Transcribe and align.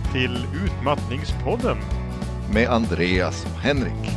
välkomna 0.00 0.12
till 0.12 0.46
Utmattningspodden. 0.64 1.78
Med 2.52 2.68
Andreas 2.68 3.44
och 3.44 3.60
Henrik. 3.60 4.10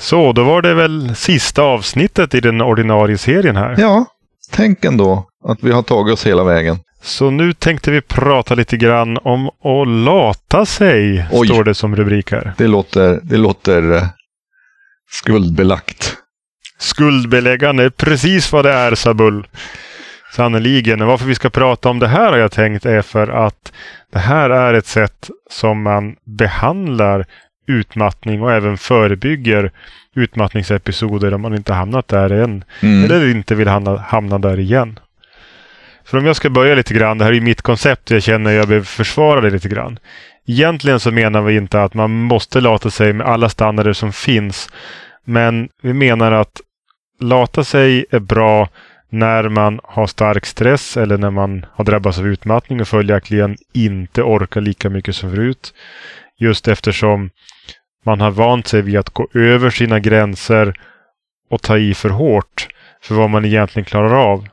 Så, 0.00 0.32
då 0.32 0.44
var 0.44 0.62
det 0.62 0.74
väl 0.74 1.14
sista 1.16 1.62
avsnittet 1.62 2.34
i 2.34 2.40
den 2.40 2.60
ordinarie 2.60 3.18
serien 3.18 3.56
här. 3.56 3.74
Ja, 3.78 4.06
tänk 4.52 4.84
ändå 4.84 5.28
att 5.44 5.62
vi 5.62 5.72
har 5.72 5.82
tagit 5.82 6.12
oss 6.12 6.26
hela 6.26 6.44
vägen. 6.44 6.76
Så 7.02 7.30
nu 7.30 7.52
tänkte 7.52 7.90
vi 7.90 8.00
prata 8.00 8.54
lite 8.54 8.76
grann 8.76 9.18
om 9.18 9.46
att 9.46 9.88
lata 9.88 10.66
sig, 10.66 11.26
Oj. 11.32 11.48
står 11.48 11.64
det 11.64 11.74
som 11.74 11.96
rubrik 11.96 12.32
här. 12.32 12.54
Det 12.58 12.66
låter, 12.66 13.20
det 13.22 13.36
låter 13.36 13.92
eh, 13.92 14.04
skuldbelagt. 15.10 16.18
Skuldbeläggande 16.78 17.90
precis 17.90 18.52
vad 18.52 18.64
det 18.64 18.72
är, 18.72 18.94
sa 18.94 19.14
Bull. 19.14 19.46
Sannerligen. 20.32 21.06
Varför 21.06 21.26
vi 21.26 21.34
ska 21.34 21.50
prata 21.50 21.88
om 21.88 21.98
det 21.98 22.08
här 22.08 22.30
har 22.30 22.38
jag 22.38 22.52
tänkt 22.52 22.86
är 22.86 23.02
för 23.02 23.28
att 23.28 23.72
det 24.12 24.18
här 24.18 24.50
är 24.50 24.74
ett 24.74 24.86
sätt 24.86 25.30
som 25.50 25.82
man 25.82 26.16
behandlar 26.24 27.26
utmattning 27.66 28.42
och 28.42 28.52
även 28.52 28.78
förebygger 28.78 29.72
utmattningsepisoder 30.14 31.34
om 31.34 31.40
man 31.40 31.54
inte 31.54 31.72
hamnat 31.72 32.08
där 32.08 32.32
än. 32.32 32.64
Mm. 32.80 33.04
Eller 33.04 33.30
inte 33.30 33.54
vill 33.54 33.68
hamna, 33.68 33.96
hamna 33.96 34.38
där 34.38 34.60
igen. 34.60 34.98
För 36.04 36.18
om 36.18 36.26
jag 36.26 36.36
ska 36.36 36.50
börja 36.50 36.74
lite 36.74 36.94
grann, 36.94 37.18
det 37.18 37.24
här 37.24 37.32
är 37.32 37.34
ju 37.34 37.40
mitt 37.40 37.62
koncept, 37.62 38.10
jag 38.10 38.22
känner 38.22 38.50
jag 38.50 38.68
behöver 38.68 38.86
försvara 38.86 39.40
det 39.40 39.50
lite 39.50 39.68
grann. 39.68 39.98
Egentligen 40.46 41.00
så 41.00 41.10
menar 41.10 41.42
vi 41.42 41.56
inte 41.56 41.82
att 41.82 41.94
man 41.94 42.10
måste 42.10 42.60
lata 42.60 42.90
sig 42.90 43.12
med 43.12 43.26
alla 43.26 43.48
standarder 43.48 43.92
som 43.92 44.12
finns. 44.12 44.70
Men 45.24 45.68
vi 45.82 45.92
menar 45.92 46.32
att 46.32 46.60
lata 47.20 47.64
sig 47.64 48.06
är 48.10 48.20
bra 48.20 48.68
när 49.10 49.48
man 49.48 49.80
har 49.84 50.06
stark 50.06 50.46
stress 50.46 50.96
eller 50.96 51.18
när 51.18 51.30
man 51.30 51.66
har 51.72 51.84
drabbats 51.84 52.18
av 52.18 52.26
utmattning 52.26 52.80
och 52.80 52.88
följaktligen 52.88 53.56
inte 53.74 54.22
orkar 54.22 54.60
lika 54.60 54.90
mycket 54.90 55.16
som 55.16 55.30
förut. 55.30 55.74
Just 56.38 56.68
eftersom 56.68 57.30
man 58.04 58.20
har 58.20 58.30
vant 58.30 58.66
sig 58.66 58.82
vid 58.82 58.96
att 58.96 59.10
gå 59.10 59.28
över 59.34 59.70
sina 59.70 60.00
gränser 60.00 60.80
och 61.50 61.62
ta 61.62 61.78
i 61.78 61.94
för 61.94 62.10
hårt 62.10 62.68
för 63.02 63.14
vad 63.14 63.30
man 63.30 63.44
egentligen 63.44 63.84
klarar 63.84 64.14
av. 64.14 64.48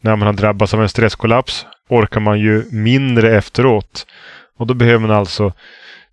När 0.00 0.16
man 0.16 0.26
har 0.26 0.32
drabbats 0.32 0.74
av 0.74 0.82
en 0.82 0.88
stresskollaps 0.88 1.66
orkar 1.88 2.20
man 2.20 2.40
ju 2.40 2.64
mindre 2.70 3.36
efteråt. 3.36 4.06
Och 4.58 4.66
då 4.66 4.74
behöver 4.74 4.98
man 4.98 5.16
alltså 5.16 5.52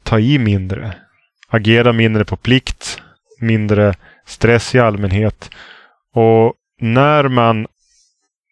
ta 0.04 0.20
i 0.20 0.40
mindre. 0.40 0.96
Agera 1.50 1.94
mindre 1.94 2.26
på 2.26 2.36
plikt. 2.36 3.02
Mindre 3.40 3.94
stress 4.26 4.76
i 4.76 4.80
allmänhet. 4.80 5.50
Och 6.16 6.54
när 6.82 7.28
man 7.28 7.68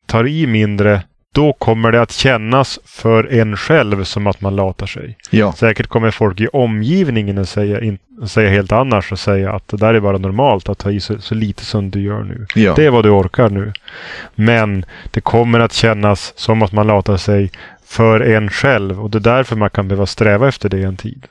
tar 0.06 0.28
i 0.28 0.48
mindre 0.48 1.02
då 1.38 1.54
kommer 1.54 1.92
det 1.92 2.02
att 2.02 2.12
kännas 2.12 2.80
för 2.86 3.34
en 3.34 3.58
själv 3.58 4.04
som 4.04 4.28
att 4.28 4.42
man 4.42 4.56
latar 4.56 4.86
sig. 4.86 5.18
Ja, 5.30 5.54
Säkert 5.54 5.88
kommer 5.88 6.12
folk 6.12 6.42
i 6.42 6.48
omgivningen 6.48 7.38
att 7.38 7.50
säga, 7.50 7.82
in, 7.82 7.98
säga 8.28 8.50
helt 8.50 8.72
annars 8.72 9.12
och 9.12 9.20
säga 9.20 9.54
att 9.54 9.68
det 9.68 9.78
där 9.78 9.94
är 9.94 10.00
bara 10.00 10.18
normalt 10.18 10.70
att 10.70 10.78
ta 10.78 10.92
i 10.92 11.00
så, 11.00 11.22
så 11.22 11.36
lite 11.36 11.66
som 11.66 11.90
du 11.90 12.02
gör 12.02 12.24
nu. 12.24 12.46
ja. 12.56 12.74
Det 12.76 12.86
är 12.86 12.90
vad 12.90 13.06
du 13.06 13.10
orkar 13.10 13.50
nu. 13.50 13.74
Men 14.36 14.86
det 15.12 15.22
kommer 15.22 15.60
att 15.60 15.74
kännas 15.74 16.34
som 16.36 16.62
att 16.62 16.72
man 16.72 16.88
latar 16.88 17.18
sig 17.18 17.52
för 17.86 18.20
en 18.20 18.50
själv 18.50 19.04
och 19.04 19.10
det 19.10 19.18
är 19.18 19.36
därför 19.36 19.56
man 19.56 19.70
kan 19.70 19.88
behöva 19.88 20.06
sträva 20.06 20.48
efter 20.48 20.70
det 20.70 20.84
en 20.84 20.98
tid. 20.98 21.26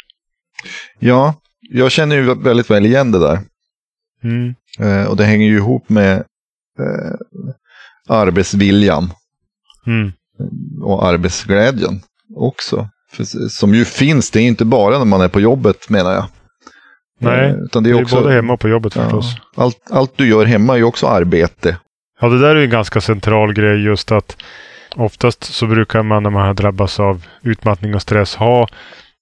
ja, 0.98 1.34
jag 1.60 1.92
känner 1.92 2.16
ju 2.16 2.34
väldigt 2.34 2.70
väl 2.70 2.86
igen 2.86 3.12
det 3.12 3.18
där. 3.18 3.38
Mm. 4.24 4.54
Eh, 4.78 5.04
och 5.10 5.16
det 5.16 5.24
hänger 5.24 5.46
ju 5.46 5.56
ihop 5.56 5.88
med 5.88 6.16
eh, 6.78 7.14
arbetsviljan 8.08 9.10
Mm. 9.86 10.12
och 10.82 11.06
arbetsglädjen 11.06 12.00
också. 12.36 12.88
För, 13.12 13.24
som 13.48 13.74
ju 13.74 13.84
finns, 13.84 14.30
det 14.30 14.40
är 14.40 14.46
inte 14.46 14.64
bara 14.64 14.98
när 14.98 15.04
man 15.04 15.20
är 15.20 15.28
på 15.28 15.40
jobbet 15.40 15.88
menar 15.88 16.12
jag. 16.12 16.24
Nej, 17.20 17.48
Eh, 17.50 17.54
utan 17.56 17.82
det 17.82 17.88
Det 17.90 17.94
är 17.94 17.98
är 17.98 18.02
också, 18.02 18.16
både 18.16 18.34
hemma 18.34 18.52
och 18.52 18.60
på 18.60 18.68
jobbet 18.68 18.96
ja, 18.96 19.02
förstås. 19.02 19.36
allt, 19.56 19.90
allt 19.90 20.12
du 20.16 20.28
gör 20.28 20.44
hemma 20.44 20.72
är 20.72 20.76
ju 20.76 20.84
också 20.84 21.06
arbete. 21.06 21.76
Ja, 22.20 22.28
det 22.28 22.40
där 22.40 22.50
är 22.50 22.58
ju 22.58 22.64
en 22.64 22.70
ganska 22.70 23.00
central 23.00 23.52
grej 23.54 23.82
just 23.84 24.12
att 24.12 24.36
oftast 24.96 25.44
så 25.44 25.66
brukar 25.66 26.02
man 26.02 26.22
när 26.22 26.30
man 26.30 26.46
har 26.46 26.54
drabbats 26.54 27.00
av 27.00 27.26
utmattning 27.42 27.94
och 27.94 28.02
stress 28.02 28.34
ha 28.34 28.68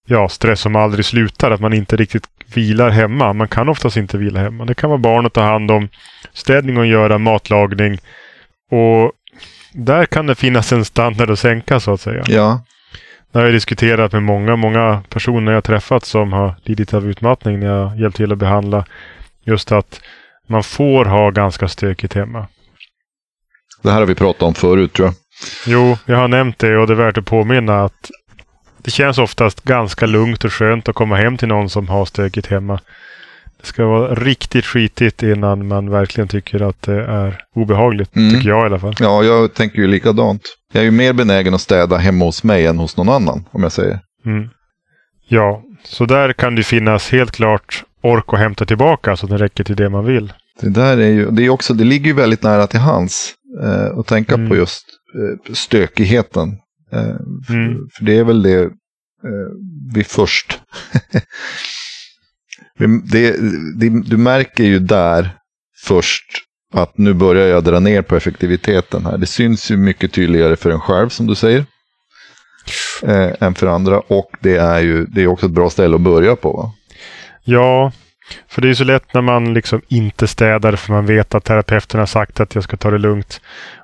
ja, 0.07 0.29
stress 0.29 0.61
som 0.61 0.77
aldrig 0.77 1.05
slutar. 1.05 1.51
Att 1.51 1.61
man 1.61 1.73
inte 1.73 1.97
riktigt 1.97 2.25
vilar 2.55 2.91
hemma. 2.91 3.33
Man 3.33 3.49
kan 3.49 3.69
oftast 3.69 3.97
inte 3.97 4.19
vila 4.19 4.41
hemma. 4.41 4.65
Det 4.65 4.75
kan 4.75 4.91
vara 4.91 4.99
barn 4.99 5.27
att 5.27 5.33
ta 5.33 5.43
hand 5.43 5.71
om, 5.71 5.89
städning 6.33 6.77
att 6.79 6.87
göra, 6.87 7.19
matlagning. 7.19 7.99
Och 8.71 9.13
där 9.73 10.07
kan 10.07 10.27
det 10.27 10.35
finnas 10.35 10.73
en 10.73 10.85
standard 10.85 11.31
att 11.31 11.39
sänka 11.39 11.81
så 11.81 11.93
att 11.93 12.01
säga. 12.01 12.25
Ja, 12.27 12.65
Det 13.33 13.39
har 13.39 13.45
jag 13.47 13.55
diskuterat 13.55 14.13
med 14.13 14.23
många, 14.23 14.57
många 14.57 15.03
personer 15.09 15.53
jag 15.53 15.65
träffat 15.65 16.05
som 16.05 16.33
har 16.33 16.55
lidit 16.63 16.95
av 16.95 17.11
utmattning 17.11 17.61
när 17.61 17.67
jag 17.67 18.01
hjälpt 18.01 18.17
till 18.17 18.33
att 18.33 18.39
behandla. 18.39 18.85
Just 19.45 19.73
att 19.73 20.01
man 20.47 20.63
får 20.63 21.05
ha 21.05 21.31
ganska 21.31 21.69
stökigt 21.69 22.15
hemma. 22.15 22.47
det 23.83 23.91
här 23.91 23.99
har 23.99 24.07
vi 24.07 24.15
pratat 24.15 24.43
om 24.43 24.55
förut 24.55 24.93
tror 24.93 25.07
jag. 25.09 25.15
Jo, 25.67 25.99
jag 26.07 26.17
har 26.17 26.29
nämnt 26.29 26.59
det 26.59 26.77
och 26.77 26.87
det 26.87 26.93
är 26.93 26.97
värt 26.97 27.19
att 27.19 27.25
påminna 27.27 27.85
att 27.85 28.11
det 28.85 28.91
känns 28.91 29.19
oftast 29.19 29.65
ganska 29.65 30.07
lugnt 30.07 30.45
och 30.45 30.53
skönt 30.53 30.89
att 30.89 30.95
komma 30.95 31.17
hem 31.17 31.37
till 31.37 31.49
någon 31.49 31.71
som 31.71 31.89
har 31.89 32.05
stökigt 32.05 32.47
hemma. 32.47 32.81
Det 33.61 33.67
ska 33.67 33.85
vara 33.87 34.15
riktigt 34.15 34.65
skitigt 34.65 35.23
innan 35.23 35.69
man 35.69 35.91
verkligen 35.91 36.29
tycker 36.29 36.69
att 36.69 36.83
det 36.83 37.05
är 37.05 37.43
obehagligt. 37.55 38.17
Mm. 38.17 38.35
Tycker 38.35 38.49
jag 38.49 38.63
i 38.63 38.67
alla 38.67 38.79
fall. 38.79 38.95
Ja, 38.99 39.23
jag 39.25 39.55
tänker 39.55 39.79
ju 39.79 39.87
likadant. 39.87 40.43
Jag 40.73 40.81
är 40.81 40.85
ju 40.85 40.91
mer 40.91 41.13
benägen 41.13 41.55
att 41.55 41.61
städa 41.61 41.97
hemma 41.97 42.25
hos 42.25 42.45
mig 42.45 42.67
än 42.67 42.79
hos 42.79 42.97
någon 42.97 43.09
annan, 43.09 43.45
om 43.51 43.63
jag 43.63 43.73
säger. 43.73 43.99
Mm. 44.27 44.49
Ja, 45.29 45.63
så 45.85 46.05
där 46.05 46.33
kan 46.33 46.55
det 46.55 46.63
finnas 46.63 47.11
helt 47.13 47.31
klart 47.31 47.85
ork 48.03 48.25
att 48.33 48.39
hämta 48.39 48.65
tillbaka 48.65 49.17
så 49.17 49.27
att 49.27 49.31
det 49.31 49.39
räcker 49.39 49.65
till 49.65 49.77
det 49.77 49.89
man 49.91 50.05
vill. 50.05 50.33
Det 50.61 50.69
där 50.71 50.99
är 50.99 51.09
ju, 51.11 51.31
det 51.31 51.43
är 51.45 51.49
också, 51.51 51.75
det 51.75 51.85
ligger 51.85 52.07
ju 52.07 52.13
väldigt 52.13 52.43
nära 52.43 52.67
till 52.67 52.81
hands 52.81 53.35
eh, 53.63 53.99
att 53.99 54.07
tänka 54.07 54.35
Mm. 54.35 54.49
på 54.49 54.57
just 54.57 54.85
eh, 55.49 55.55
stökigheten. 55.55 56.49
Eh, 56.95 57.17
för, 57.47 57.55
Mm. 57.55 57.89
för 57.93 58.05
det 58.05 58.19
är 58.19 58.25
väl 58.25 58.43
det 58.43 58.63
eh, 58.63 58.71
vi 59.95 60.05
först... 60.05 60.61
Det, 63.05 63.37
det, 63.77 63.89
du 63.89 64.17
märker 64.17 64.65
ju 64.65 64.79
där 64.79 65.31
först 65.85 66.25
att 66.73 66.99
nu 66.99 67.13
börjar 67.13 67.47
jag 67.47 67.65
dra 67.65 67.81
ner 67.81 68.03
på 68.03 68.17
effektiviteten 68.17 69.07
här. 69.07 69.19
Det 69.19 69.27
syns 69.27 69.71
ju 69.71 69.77
mycket 69.77 70.13
tydligare 70.13 70.57
för 70.57 70.71
en 70.71 70.81
själv 70.81 71.09
som 71.09 71.27
du 71.27 71.35
säger. 71.35 71.65
Eh, 73.03 73.31
än 73.41 73.55
för 73.55 73.67
andra. 73.67 74.01
Och 74.01 74.31
det 74.41 74.57
är 74.57 74.81
ju 74.81 75.07
det 75.07 75.23
är 75.23 75.27
också 75.27 75.47
ett 75.47 75.53
bra 75.53 75.71
ställe 75.71 75.95
att 75.95 76.01
börja 76.01 76.37
på. 76.37 76.53
Va? 76.53 76.73
Ja, 77.45 77.93
för 78.49 78.63
det 78.63 78.69
är 78.69 78.75
så 78.75 78.85
lätt 78.85 79.15
när 79.15 79.23
man 79.23 79.55
liksom 79.55 79.81
inte 79.89 80.27
städar 80.27 80.77
för 80.77 80.93
man 80.93 81.07
vet 81.07 81.35
att 81.35 81.45
terapeuten 81.45 82.01
har 82.01 82.07
sagt 82.07 82.41
att 82.41 82.55
jag 82.55 82.65
ska 82.65 82.77
ta 82.77 82.91
det 82.91 82.99
lugnt. 82.99 83.41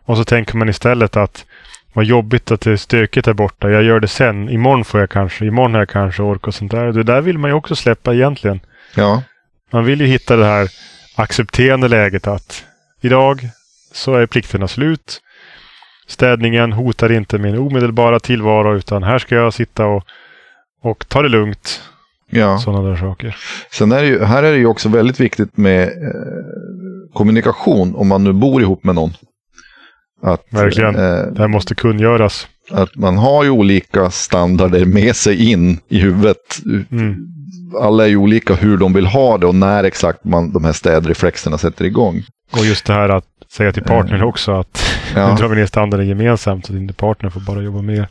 Och 0.06 0.16
så 0.16 0.25
tänker 0.25 0.56
man 0.56 0.69
istället 0.69 1.16
att 1.16 1.47
vad 1.92 2.04
jobbigt 2.04 2.50
att 2.50 2.60
det 2.60 2.70
är 2.72 2.76
stökigt 2.76 3.24
där 3.24 3.32
borta. 3.32 3.70
Jag 3.70 3.82
gör 3.82 4.00
det 4.00 4.08
sen. 4.08 4.48
Imorgon 4.48 4.84
får 4.84 5.00
jag 5.00 5.10
kanske. 5.10 5.46
Imorgon 5.46 5.72
har 5.74 5.80
jag 5.80 5.88
kanske 5.88 6.22
ork 6.22 6.46
och 6.46 6.54
sånt 6.54 6.70
där. 6.70 6.92
Det 6.92 7.02
där 7.02 7.20
vill 7.20 7.38
man 7.38 7.50
ju 7.50 7.54
också 7.54 7.76
släppa 7.76 8.14
egentligen. 8.14 8.60
Ja, 8.96 9.22
Man 9.72 9.84
vill 9.84 10.00
ju 10.00 10.06
hitta 10.06 10.36
det 10.36 10.44
här 10.44 10.68
accepterande 11.16 11.88
läget 11.88 12.26
att 12.26 12.65
idag 13.00 13.48
så 13.92 14.15
är 14.15 14.26
plikterna 14.26 14.68
slut. 14.68 15.20
Städningen 16.06 16.72
hotar 16.72 17.12
inte 17.12 17.38
min 17.38 17.59
omedelbara 17.59 18.20
tillvaro 18.20 18.76
utan 18.76 19.03
här 19.03 19.18
ska 19.18 19.34
jag 19.34 19.54
sitta 19.54 19.86
och, 19.86 20.04
och 20.82 21.09
ta 21.09 21.22
det 21.22 21.28
lugnt. 21.28 21.82
ja. 22.30 22.59
Sådana 22.59 22.88
där 22.88 22.97
saker. 22.97 23.36
Sen 23.72 23.92
är 23.92 24.03
det 24.03 24.09
ju, 24.09 24.24
här 24.24 24.42
är 24.42 24.53
det 24.53 24.59
ju 24.59 24.66
också 24.66 24.88
väldigt 24.88 25.20
viktigt 25.20 25.56
med 25.56 25.82
eh, 25.82 27.12
kommunikation 27.15 27.94
om 27.97 28.09
man 28.09 28.24
nu 28.24 28.32
bor 28.32 28.62
ihop 28.62 28.84
med 28.84 28.94
någon. 28.94 29.10
Att, 30.22 30.44
Verkligen. 30.50 30.94
Eh, 30.94 31.00
Det 31.32 31.38
här 31.38 31.48
måste 31.48 31.74
kungöras. 31.74 32.46
att 32.70 32.96
man 32.96 33.18
har 33.18 33.44
ju 33.44 33.50
olika 33.50 34.10
standarder 34.10 34.84
med 34.84 35.16
sig 35.16 35.50
in 35.52 35.78
i 35.88 35.98
huvudet. 36.00 36.36
Mm. 36.90 37.16
Alla 37.80 38.04
är 38.04 38.08
ju 38.08 38.16
olika 38.16 38.54
hur 38.54 38.76
de 38.76 38.92
vill 38.92 39.06
ha 39.06 39.38
det 39.38 39.46
och 39.46 39.54
när 39.54 39.84
exakt 39.84 40.24
man, 40.24 40.52
de 40.52 40.64
här 40.64 40.72
städreflexerna 40.72 41.58
sätter 41.58 41.84
igång. 41.84 42.22
Och 42.52 42.64
just 42.64 42.86
det 42.86 42.92
här 42.92 43.08
att 43.08 43.24
säga 43.52 43.72
till 43.72 43.82
partnern 43.82 44.22
också 44.22 44.52
att 44.52 44.82
nu 45.14 45.20
Ja, 45.20 45.36
drar 45.38 45.48
vi 45.48 45.56
ner 45.56 45.66
standarden 45.66 46.08
gemensamt 46.08 46.66
så 46.66 46.72
att 46.72 46.78
inte 46.78 46.94
partnern 46.94 47.30
får 47.30 47.40
bara 47.40 47.62
jobba 47.62 47.82
mer. 47.82 48.08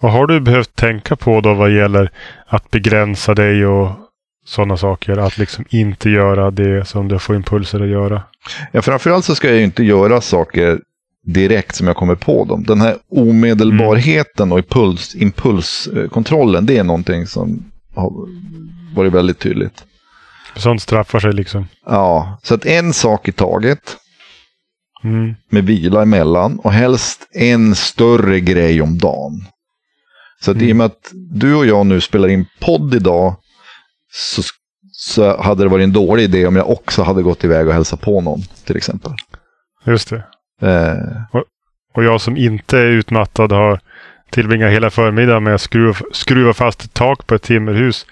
Vad 0.00 0.12
har 0.12 0.26
du 0.26 0.40
behövt 0.40 0.76
tänka 0.76 1.16
på 1.16 1.40
då 1.40 1.54
vad 1.54 1.70
gäller 1.70 2.10
att 2.46 2.70
begränsa 2.70 3.34
dig 3.34 3.66
och 3.66 3.90
sådana 4.44 4.76
saker? 4.76 5.16
Att 5.16 5.38
liksom 5.38 5.64
inte 5.68 6.10
göra 6.10 6.50
det 6.50 6.88
som 6.88 7.08
du 7.08 7.18
får 7.18 7.36
impulser 7.36 7.80
att 7.80 7.88
göra. 7.88 8.22
ja, 8.72 8.82
framförallt 8.82 9.24
så 9.24 9.34
ska 9.34 9.48
jag 9.48 9.56
ju 9.56 9.64
inte 9.64 9.82
göra 9.84 10.20
saker 10.20 10.80
direkt 11.26 11.74
som 11.76 11.86
jag 11.86 11.96
kommer 11.96 12.14
på 12.14 12.44
dem. 12.44 12.64
Den 12.64 12.80
här 12.80 12.96
omedelbarheten 13.10 14.52
och 14.52 14.58
impuls, 14.58 15.14
impulskontrollen, 15.14 16.66
det 16.66 16.78
är 16.78 16.84
någonting 16.84 17.26
som 17.26 17.64
har 17.94 18.12
varit 18.94 19.12
väldigt 19.12 19.38
tydligt. 19.38 19.84
Sånt 20.56 20.82
straffar 20.82 21.20
sig 21.20 21.32
liksom. 21.32 21.68
Ja, 21.86 22.38
så 22.42 22.54
att 22.54 22.66
en 22.66 22.92
sak 22.92 23.28
i 23.28 23.32
taget 23.32 23.96
Mm. 25.04 25.34
med 25.50 25.64
vila 25.64 26.02
emellan 26.02 26.58
och 26.58 26.72
helst 26.72 27.28
en 27.32 27.74
större 27.74 28.40
grej 28.40 28.82
om 28.82 28.98
dagen. 28.98 29.32
Så 30.40 30.50
att 30.50 30.62
i 30.62 30.72
och 30.72 30.76
med 30.76 30.86
att 30.86 31.10
du 31.30 31.54
och 31.54 31.66
jag 31.66 31.86
nu 31.86 32.00
spelar 32.00 32.28
in 32.28 32.46
podd 32.60 32.94
idag 32.94 33.36
så, 34.12 34.42
så 34.92 35.42
hade 35.42 35.62
det 35.64 35.68
varit 35.68 35.84
en 35.84 35.92
dålig 35.92 36.24
idé 36.24 36.46
om 36.46 36.56
jag 36.56 36.70
också 36.70 37.02
hade 37.02 37.22
gått 37.22 37.44
iväg 37.44 37.66
och 37.68 37.74
hälsat 37.74 38.00
på 38.00 38.20
någon 38.20 38.40
till 38.64 38.76
exempel. 38.76 39.12
Just 39.86 40.10
det. 40.10 40.22
Eh, 40.62 41.38
Och 41.94 42.04
jag 42.04 42.20
som 42.20 42.36
inte 42.36 42.78
är 42.78 42.86
utmattad 42.86 43.52
har 43.52 43.80
tillbringat 44.30 44.72
hela 44.72 44.90
förmiddagen 44.90 45.44
med 45.44 45.54
att 45.54 45.60
skruva, 45.60 45.94
skruva 46.12 46.52
fast 46.52 46.84
ett 46.84 46.94
tak 46.94 47.26
på 47.26 47.34
ett 47.34 47.42
timmerhus. 47.42 48.06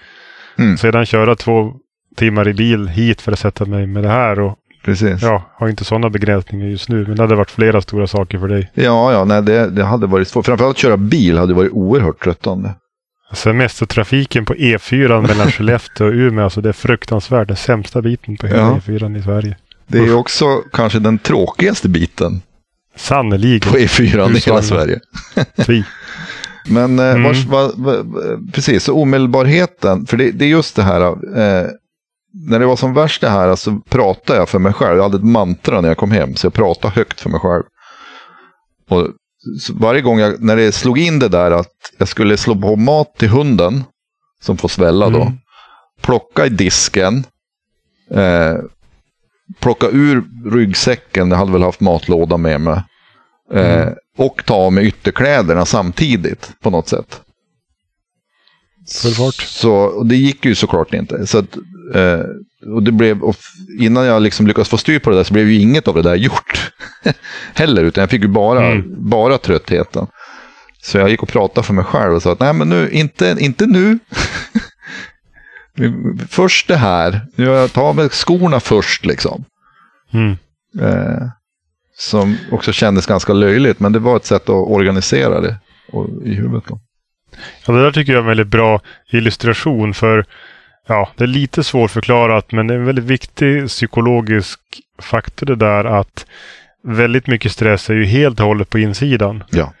Mm. 0.57 0.77
Sedan 0.77 1.05
köra 1.05 1.35
två 1.35 1.73
timmar 2.15 2.47
i 2.47 2.53
bil 2.53 2.87
hit 2.87 3.21
för 3.21 3.31
att 3.31 3.39
sätta 3.39 3.65
mig 3.65 3.87
med 3.87 4.03
det 4.03 4.09
här. 4.09 4.39
Och 4.39 4.55
precis. 4.85 5.21
Ja, 5.21 5.27
ja, 5.27 5.43
har 5.53 5.69
inte 5.69 5.85
sådana 5.85 6.09
begränsningar 6.09 6.67
just 6.67 6.89
nu. 6.89 7.05
Men 7.07 7.15
det 7.15 7.23
hade 7.23 7.35
varit 7.35 7.51
flera 7.51 7.81
stora 7.81 8.07
saker 8.07 8.39
för 8.39 8.47
dig. 8.47 8.71
ja, 8.73 9.25
nej, 9.25 9.41
det, 9.41 9.69
det 9.69 9.83
hade 9.83 10.07
varit 10.07 10.27
svårt. 10.27 10.45
Framförallt 10.45 10.77
köra 10.77 10.97
bil 10.97 11.37
hade 11.37 11.53
varit 11.53 11.71
oerhört 11.71 12.23
tröttande. 12.23 12.73
Semestertrafiken 13.33 14.45
på 14.45 14.53
E4 14.53 15.27
mellan 15.27 15.51
Skellefteå 15.51 16.07
och 16.07 16.13
Umeå. 16.13 16.43
Alltså 16.43 16.61
det 16.61 16.69
är 16.69 16.73
fruktansvärt. 16.73 17.47
Den 17.47 17.57
sämsta 17.57 18.01
biten 18.01 18.37
på 18.37 18.47
hela 18.47 18.59
Ja. 18.59 18.79
E4 18.85 19.17
i 19.17 19.21
Sverige. 19.23 19.57
Det 19.87 19.97
är 19.99 20.15
också 20.15 20.45
kanske 20.73 20.99
den 20.99 21.17
tråkigaste 21.19 21.89
biten 21.89 22.41
Sannerligen. 22.95 23.71
på 23.71 23.77
E4 23.77 24.35
i 24.35 24.39
hela. 24.39 24.61
Sverige. 24.61 24.99
Men 26.69 26.99
eh, 26.99 27.05
Mm. 27.09 27.23
vars, 27.23 27.45
va, 27.45 27.71
va, 27.75 27.95
va, 28.03 28.21
precis, 28.53 28.83
så 28.83 28.95
omedelbarheten. 29.01 30.05
För 30.05 30.17
det, 30.17 30.31
det 30.31 30.45
är 30.45 30.49
just 30.49 30.75
det 30.75 30.83
här. 30.83 31.01
Eh, 31.01 31.67
när 32.49 32.59
det 32.59 32.65
var 32.65 32.75
som 32.75 32.93
värst 32.93 33.21
det 33.21 33.29
här 33.29 33.55
så 33.55 33.79
pratade 33.89 34.39
jag 34.39 34.49
för 34.49 34.59
mig 34.59 34.73
själv. 34.73 34.95
Jag 34.97 35.03
hade 35.03 35.17
ett 35.17 35.23
mantra 35.23 35.81
när 35.81 35.87
jag 35.87 35.97
kom 35.97 36.11
hem. 36.11 36.35
Så 36.35 36.45
jag 36.45 36.53
pratade 36.53 36.93
högt 36.93 37.21
för 37.21 37.29
mig 37.29 37.39
själv. 37.39 37.63
Och 38.89 39.07
varje 39.73 40.01
gång 40.01 40.19
jag, 40.19 40.43
när 40.43 40.55
det 40.55 40.71
slog 40.71 40.99
in 40.99 41.19
det 41.19 41.27
där 41.29 41.51
att 41.51 41.73
jag 41.97 42.07
skulle 42.07 42.37
slå 42.37 42.55
på 42.55 42.75
mat 42.75 43.17
till 43.17 43.29
hunden. 43.29 43.83
Som 44.41 44.57
får 44.57 44.67
svälla 44.69 45.09
då. 45.09 45.21
Mm. 45.21 45.33
Plocka 46.01 46.45
i 46.45 46.49
disken. 46.49 47.23
Eh, 48.11 48.55
plocka 49.59 49.87
ur 49.87 50.23
ryggsäcken. 50.51 51.31
Jag 51.31 51.37
hade 51.37 51.51
väl 51.51 51.63
haft 51.63 51.79
matlåda 51.79 52.37
med 52.37 52.61
mig. 52.61 52.83
Eh, 53.53 53.81
Mm. 53.81 53.93
och 54.17 54.45
ta 54.45 54.53
av 54.55 54.73
mig 54.73 54.85
ytterkläderna 54.87 55.65
samtidigt 55.65 56.51
på 56.61 56.69
något 56.69 56.87
sätt. 56.87 57.21
Full 59.01 59.13
fart. 59.13 59.33
Så, 59.35 60.03
det 60.03 60.15
gick 60.15 60.45
ju 60.45 60.55
såklart 60.55 60.93
inte. 60.93 61.27
Så 61.27 61.37
att, 61.37 61.57
eh, 61.95 62.19
och 62.73 62.83
det 62.83 62.91
blev, 62.91 63.23
och 63.23 63.35
innan 63.79 64.05
jag 64.05 64.21
liksom 64.21 64.47
lyckades 64.47 64.69
få 64.69 64.77
styr 64.77 64.99
på 64.99 65.09
det 65.09 65.15
där 65.15 65.23
så 65.23 65.33
blev 65.33 65.49
ju 65.49 65.61
inget 65.61 65.87
av 65.87 65.95
det 65.95 66.01
där 66.01 66.15
gjort. 66.15 66.71
Heller, 67.53 67.83
utan 67.83 68.01
jag 68.01 68.09
fick 68.09 68.21
ju 68.21 68.27
bara, 68.27 68.65
Mm. 68.65 69.09
bara 69.09 69.37
tröttheten. 69.37 70.07
Så 70.81 70.97
jag 70.97 71.09
gick 71.09 71.23
och 71.23 71.29
pratade 71.29 71.67
för 71.67 71.73
mig 71.73 71.83
själv 71.83 72.15
och 72.15 72.21
sa 72.21 72.31
att 72.31 72.39
nej 72.39 72.53
men 72.53 72.69
nu, 72.69 72.89
inte, 72.91 73.35
inte 73.39 73.65
nu. 73.65 73.99
först 76.29 76.67
det 76.67 76.77
här. 76.77 77.21
Jag 77.35 77.73
tar 77.73 77.93
med 77.93 78.11
skorna 78.11 78.59
först 78.59 79.05
liksom. 79.05 79.43
Mm. 80.13 80.31
Eh, 80.81 81.27
som 81.97 82.37
också 82.51 82.71
kändes 82.71 83.05
ganska 83.05 83.33
löjligt, 83.33 83.79
men 83.79 83.91
det 83.91 83.99
var 83.99 84.15
ett 84.15 84.25
sätt 84.25 84.43
att 84.43 84.49
organisera 84.49 85.41
det 85.41 85.55
och, 85.91 86.07
i 86.25 86.33
huvudet. 86.33 86.63
Då. 86.67 86.79
Ja, 87.65 87.73
det 87.73 87.83
där 87.83 87.91
tycker 87.91 88.13
jag 88.13 88.17
är 88.17 88.21
en 88.23 88.27
väldigt 88.27 88.47
bra 88.47 88.81
illustration 89.11 89.93
för 89.93 90.25
ja, 90.89 91.09
det 91.15 91.23
är 91.23 91.27
lite 91.27 91.63
svårförklarat 91.63 92.51
men 92.51 92.67
det 92.67 92.73
är 92.73 92.77
en 92.77 92.85
väldigt 92.85 93.05
viktig 93.05 93.67
psykologisk 93.67 94.59
faktor 95.01 95.45
det 95.45 95.55
där 95.55 95.85
att 95.85 96.25
väldigt 96.83 97.27
mycket 97.27 97.51
stress 97.51 97.89
är 97.89 97.93
ju 97.93 98.05
helt 98.05 98.39
och 98.39 98.45
hållet 98.45 98.69
på 98.69 98.79
insidan. 98.79 99.43
Ja. 99.49 99.73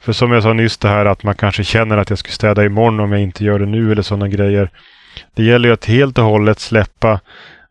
För 0.00 0.12
som 0.12 0.32
jag 0.32 0.42
sa 0.42 0.52
nyss 0.52 0.78
det 0.78 0.88
här 0.88 1.06
att 1.06 1.22
man 1.22 1.34
kanske 1.34 1.64
känner 1.64 1.96
att 1.96 2.10
jag 2.10 2.18
skulle 2.18 2.32
städa 2.32 2.64
imorgon 2.64 3.00
om 3.00 3.12
jag 3.12 3.20
inte 3.20 3.44
gör 3.44 3.58
det 3.58 3.66
nu 3.66 3.92
eller 3.92 4.02
sådana 4.02 4.28
grejer. 4.28 4.70
Det 5.34 5.44
gäller 5.44 5.68
ju 5.68 5.72
att 5.72 5.84
helt 5.84 6.18
och 6.18 6.24
hållet 6.24 6.60
släppa 6.60 7.20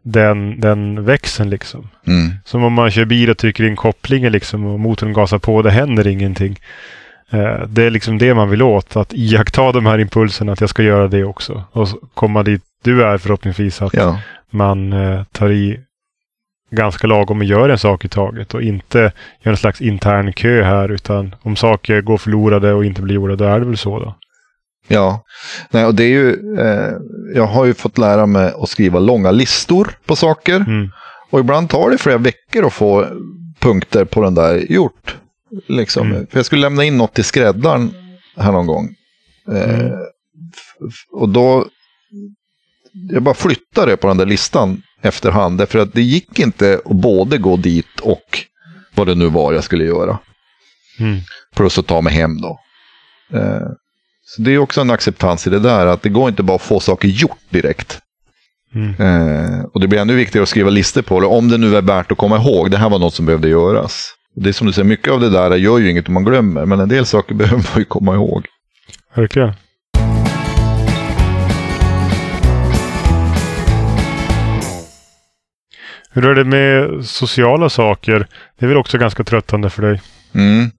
den, 0.01 0.59
den 0.59 1.06
växeln 1.06 1.49
liksom. 1.49 1.89
Mm. 2.07 2.31
Som 2.45 2.63
om 2.63 2.73
man 2.73 2.91
kör 2.91 3.06
bil 3.06 3.29
och 3.29 3.38
trycker 3.38 3.63
in 3.63 3.75
kopplingen 3.75 4.31
liksom 4.31 4.65
och 4.65 4.79
motorn 4.79 5.13
gasar 5.13 5.39
på 5.39 5.61
det 5.61 5.71
händer 5.71 6.07
ingenting. 6.07 6.59
Eh, 7.29 7.67
Det 7.67 7.83
är 7.83 7.89
liksom 7.89 8.17
det 8.17 8.33
man 8.33 8.49
vill 8.49 8.61
åt. 8.61 8.95
Att 8.95 9.13
iaktta 9.13 9.71
de 9.71 9.85
här 9.85 9.99
impulserna 9.99 10.51
att 10.53 10.61
jag 10.61 10.69
ska 10.69 10.83
göra 10.83 11.07
det 11.07 11.23
också. 11.23 11.63
Och 11.71 11.87
komma 12.13 12.43
dit 12.43 12.61
du 12.83 13.03
är 13.03 13.17
förhoppningsvis. 13.17 13.81
Att 13.81 13.93
Ja. 13.93 14.19
man 14.49 14.93
eh, 14.93 15.23
tar 15.31 15.51
i 15.51 15.79
ganska 16.71 17.07
lagom 17.07 17.37
och 17.39 17.43
gör 17.45 17.69
en 17.69 17.77
sak 17.77 18.05
i 18.05 18.09
taget. 18.09 18.53
Och 18.53 18.61
inte 18.61 19.11
gör 19.43 19.51
en 19.51 19.57
slags 19.57 19.81
intern 19.81 20.33
kö 20.33 20.63
här. 20.63 20.91
Utan 20.91 21.35
om 21.41 21.55
saker 21.55 22.01
går 22.01 22.17
förlorade 22.17 22.73
och 22.73 22.85
inte 22.85 23.01
blir 23.01 23.15
gjorda, 23.15 23.35
då 23.35 23.45
är 23.45 23.59
det 23.59 23.65
väl 23.65 23.77
så 23.77 23.99
då. 23.99 24.15
Ja, 24.87 25.23
Nej, 25.71 25.85
och 25.85 25.95
det 25.95 26.03
är 26.03 26.07
ju, 26.09 26.57
eh, 26.59 26.91
jag 27.35 27.45
har 27.47 27.65
ju 27.65 27.73
fått 27.73 27.97
lära 27.97 28.25
mig 28.25 28.53
att 28.61 28.69
skriva 28.69 28.99
långa 28.99 29.31
listor 29.31 29.89
på 30.05 30.15
saker. 30.15 30.55
Mm. 30.55 30.89
Och 31.29 31.39
ibland 31.39 31.69
tar 31.69 31.89
det 31.89 31.97
flera 31.97 32.17
veckor 32.17 32.65
att 32.65 32.73
få 32.73 33.05
punkter 33.59 34.05
på 34.05 34.21
den 34.23 34.35
där 34.35 34.71
gjort. 34.71 35.17
Liksom. 35.67 36.11
Mm. 36.11 36.27
För 36.27 36.38
jag 36.39 36.45
skulle 36.45 36.61
lämna 36.61 36.83
in 36.83 36.97
något 36.97 37.13
till 37.13 37.23
skräddaren 37.23 37.94
här 38.38 38.51
någon 38.51 38.67
gång. 38.67 38.95
Eh, 39.51 39.79
Mm. 39.79 39.91
och 41.11 41.29
då, 41.29 41.65
jag 43.11 43.23
bara 43.23 43.35
flyttade 43.35 43.97
på 43.97 44.07
den 44.07 44.17
där 44.17 44.25
listan 44.25 44.81
efterhand. 45.01 45.57
Därför 45.57 45.79
att 45.79 45.94
det 45.94 46.01
gick 46.01 46.39
inte 46.39 46.81
att 46.85 46.95
både 46.95 47.38
gå 47.38 47.57
dit 47.57 48.00
och 48.01 48.39
vad 48.95 49.07
det 49.07 49.15
nu 49.15 49.27
var 49.29 49.53
jag 49.53 49.63
skulle 49.63 49.83
göra. 49.83 50.19
Mm. 51.00 51.19
Plus 51.56 51.77
att 51.77 51.88
ta 51.88 52.01
mig 52.01 52.13
hem 52.13 52.41
då. 52.41 52.59
Eh, 53.33 53.67
så 54.25 54.41
det 54.41 54.51
är 54.51 54.57
också 54.57 54.81
en 54.81 54.91
acceptans 54.91 55.47
i 55.47 55.49
det 55.49 55.59
där. 55.59 55.85
Att 55.85 56.01
det 56.01 56.09
går 56.09 56.29
inte 56.29 56.44
bara 56.44 56.56
att 56.56 56.61
få 56.61 56.79
saker 56.79 57.07
gjort 57.07 57.39
direkt. 57.49 57.99
Mm. 58.75 58.89
Eh, 58.99 59.63
och 59.73 59.80
det 59.80 59.87
blir 59.87 59.99
ännu 59.99 60.16
viktigare 60.16 60.44
att 60.44 60.49
skriva 60.49 60.69
listor 60.69 61.01
på 61.01 61.19
det. 61.19 61.28
Om 61.28 61.49
det 61.49 61.57
nu 61.57 61.75
är 61.75 61.81
värt 61.81 62.11
att 62.11 62.18
komma 62.18 62.37
ihåg. 62.37 62.71
Det 62.71 62.78
här 62.78 62.89
var 62.89 62.99
något 62.99 63.13
som 63.13 63.25
behövde 63.25 63.49
göras. 63.49 64.13
Det 64.35 64.49
är 64.49 64.54
som 64.54 64.68
du 64.68 64.73
säger, 64.73 64.87
mycket 64.87 65.13
av 65.13 65.19
det 65.19 65.30
där 65.30 65.56
gör 65.56 65.78
ju 65.78 65.90
inget 65.90 66.07
om 66.07 66.13
man 66.13 66.23
glömmer. 66.23 66.66
Men 66.66 66.80
en 66.80 66.90
del 66.90 67.06
saker 67.06 67.35
behöver 67.35 67.69
man 67.73 67.80
ju 67.80 67.85
komma 67.85 68.13
ihåg. 68.13 68.47
Verkligen. 69.16 69.54
Hur 76.09 76.25
är 76.25 76.35
det 76.35 76.44
med 76.44 77.06
sociala 77.06 77.69
saker? 77.69 78.28
Det 78.59 78.66
är 78.66 78.69
väl 78.69 78.78
också 78.78 78.97
ganska 78.97 79.23
tröttande 79.23 79.69
för 79.69 79.81
dig? 79.81 80.02
Mm. 80.33 80.71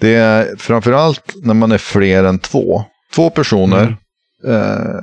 Det 0.00 0.14
är 0.14 0.56
framförallt 0.56 1.34
när 1.42 1.54
man 1.54 1.72
är 1.72 1.78
fler 1.78 2.24
än 2.24 2.38
två. 2.38 2.84
Två 3.14 3.30
personer. 3.30 3.96
Mm. 4.44 4.62
Eh, 4.62 5.00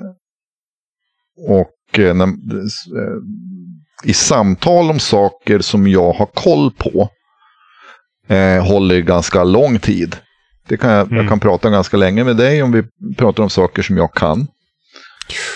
och 1.48 2.00
eh, 2.00 2.14
när, 2.16 2.28
eh, 2.28 3.18
i 4.04 4.14
samtal 4.14 4.90
om 4.90 5.00
saker 5.00 5.60
som 5.60 5.88
jag 5.88 6.14
har 6.14 6.26
koll 6.26 6.72
på 6.72 7.10
eh, 8.28 8.64
håller 8.66 9.00
ganska 9.02 9.44
lång 9.44 9.80
tid. 9.80 10.16
Det 10.68 10.78
kan 10.78 10.92
jag, 10.92 11.06
Mm. 11.08 11.18
jag 11.18 11.30
kan 11.30 11.40
prata 11.40 11.70
ganska 11.70 11.98
länge 11.98 12.24
med 12.24 12.38
dig 12.38 12.64
om 12.64 12.72
vi 12.72 12.84
pratar 13.18 13.44
om 13.44 13.50
saker 13.50 13.82
som 13.82 13.98
jag 13.98 14.14
kan. 14.14 14.48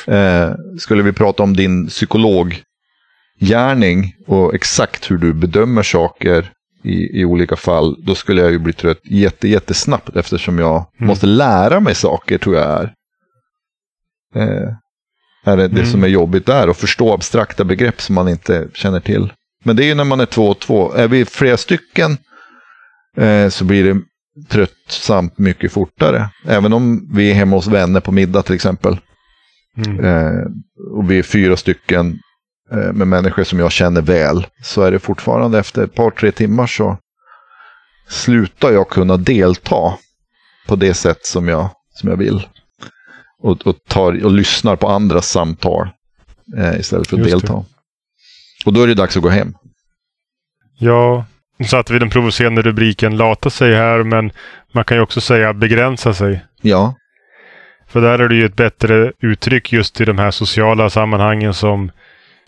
Eh, 0.08 0.52
skulle 0.80 1.04
vi 1.04 1.14
prata 1.14 1.44
om 1.44 1.56
din 1.56 1.88
psykologgärning 1.88 4.14
och 4.28 4.56
exakt 4.56 5.12
hur 5.12 5.18
du 5.18 5.34
bedömer 5.34 5.84
saker 5.84 6.52
i, 6.84 7.22
i 7.22 7.26
olika 7.26 7.56
fall, 7.56 7.96
då 8.06 8.16
skulle 8.16 8.42
jag 8.42 8.52
ju 8.52 8.60
bli 8.60 8.74
trött 8.74 9.00
jätte, 9.04 9.48
jättesnabbt 9.48 10.16
eftersom 10.16 10.60
jag 10.60 10.86
Mm. 11.00 11.08
måste 11.08 11.26
lära 11.28 11.80
mig 11.80 11.96
saker 11.96 12.38
tror 12.38 12.56
jag 12.56 12.66
är. 12.66 12.94
Eh, 14.36 14.74
är 15.46 15.58
det, 15.58 15.68
det 15.68 15.80
Mm. 15.80 15.92
som 15.92 16.04
är 16.04 16.08
jobbigt 16.08 16.46
där, 16.46 16.68
att 16.68 16.78
förstå 16.78 17.14
abstrakta 17.14 17.64
begrepp 17.64 18.02
som 18.02 18.16
man 18.16 18.30
inte 18.30 18.68
känner 18.74 19.00
till. 19.00 19.34
Men 19.64 19.76
det 19.76 19.84
är 19.84 19.88
ju 19.88 19.96
när 19.96 20.04
man 20.04 20.20
är 20.20 20.26
två 20.26 20.50
och 20.50 20.60
två. 20.60 20.94
Är 20.94 21.08
vi 21.08 21.26
flera 21.26 21.58
stycken 21.58 22.18
eh, 23.20 23.50
så 23.50 23.66
blir 23.66 23.84
det 23.84 24.02
tröttsamt 24.50 25.38
mycket 25.38 25.72
fortare. 25.72 26.30
Även 26.46 26.74
om 26.74 27.10
vi 27.14 27.32
är 27.32 27.34
hemma 27.34 27.56
hos 27.56 27.68
vänner 27.68 28.00
på 28.00 28.12
middag 28.12 28.42
till 28.42 28.56
exempel. 28.56 28.98
Mm. 29.78 30.06
Eh, 30.06 30.46
och 30.96 31.12
vi 31.12 31.20
är 31.20 31.24
fyra 31.24 31.58
stycken 31.58 32.20
eh, 32.72 32.94
med 32.94 33.08
människor 33.08 33.44
som 33.44 33.60
jag 33.60 33.72
känner 33.72 34.02
väl. 34.02 34.48
Så 34.64 34.82
är 34.82 34.92
det 34.92 35.00
fortfarande 35.00 35.60
efter 35.60 35.84
ett 35.84 35.96
par, 35.96 36.12
tre 36.12 36.32
timmar 36.32 36.68
så 36.68 36.98
slutar 38.08 38.72
jag 38.72 38.90
kunna 38.90 39.18
delta 39.18 39.98
på 40.68 40.76
det 40.76 40.94
sätt 40.94 41.26
som 41.26 41.48
jag, 41.48 41.70
som 41.94 42.10
jag 42.10 42.18
vill. 42.18 42.48
Och, 43.42 43.68
och, 43.68 43.76
tar, 43.88 44.26
och 44.26 44.32
lyssnar 44.32 44.76
på 44.76 44.88
andras 44.88 45.30
samtal 45.30 45.90
eh, 46.58 46.80
istället 46.80 47.08
för 47.08 47.18
att 47.18 47.24
Just 47.24 47.32
det. 47.32 47.38
delta. 47.48 47.66
Och 48.66 48.74
då 48.74 48.84
är 48.84 48.88
det 48.88 48.94
dags 48.94 49.18
att 49.18 49.24
gå 49.24 49.30
hem. 49.30 49.54
Ja, 50.78 51.26
nu 51.60 51.66
satte 51.66 51.94
vi 51.94 52.00
den 52.00 52.10
provocerande 52.10 52.62
rubriken 52.62 53.18
lata 53.18 53.50
sig 53.50 53.74
här, 53.76 54.04
men 54.04 54.32
man 54.74 54.84
kan 54.84 54.98
ju 54.98 55.04
också 55.04 55.22
säga 55.22 55.54
begränsa 55.54 56.14
sig. 56.14 56.42
Ja, 56.62 56.96
För 57.88 58.02
där 58.02 58.20
är 58.20 58.30
det 58.30 58.36
ju 58.36 58.46
ett 58.46 58.56
bättre 58.56 59.12
uttryck 59.22 59.74
just 59.74 60.02
i 60.02 60.06
de 60.06 60.18
här 60.18 60.32
sociala 60.32 60.90
sammanhangen 60.90 61.54
som 61.54 61.92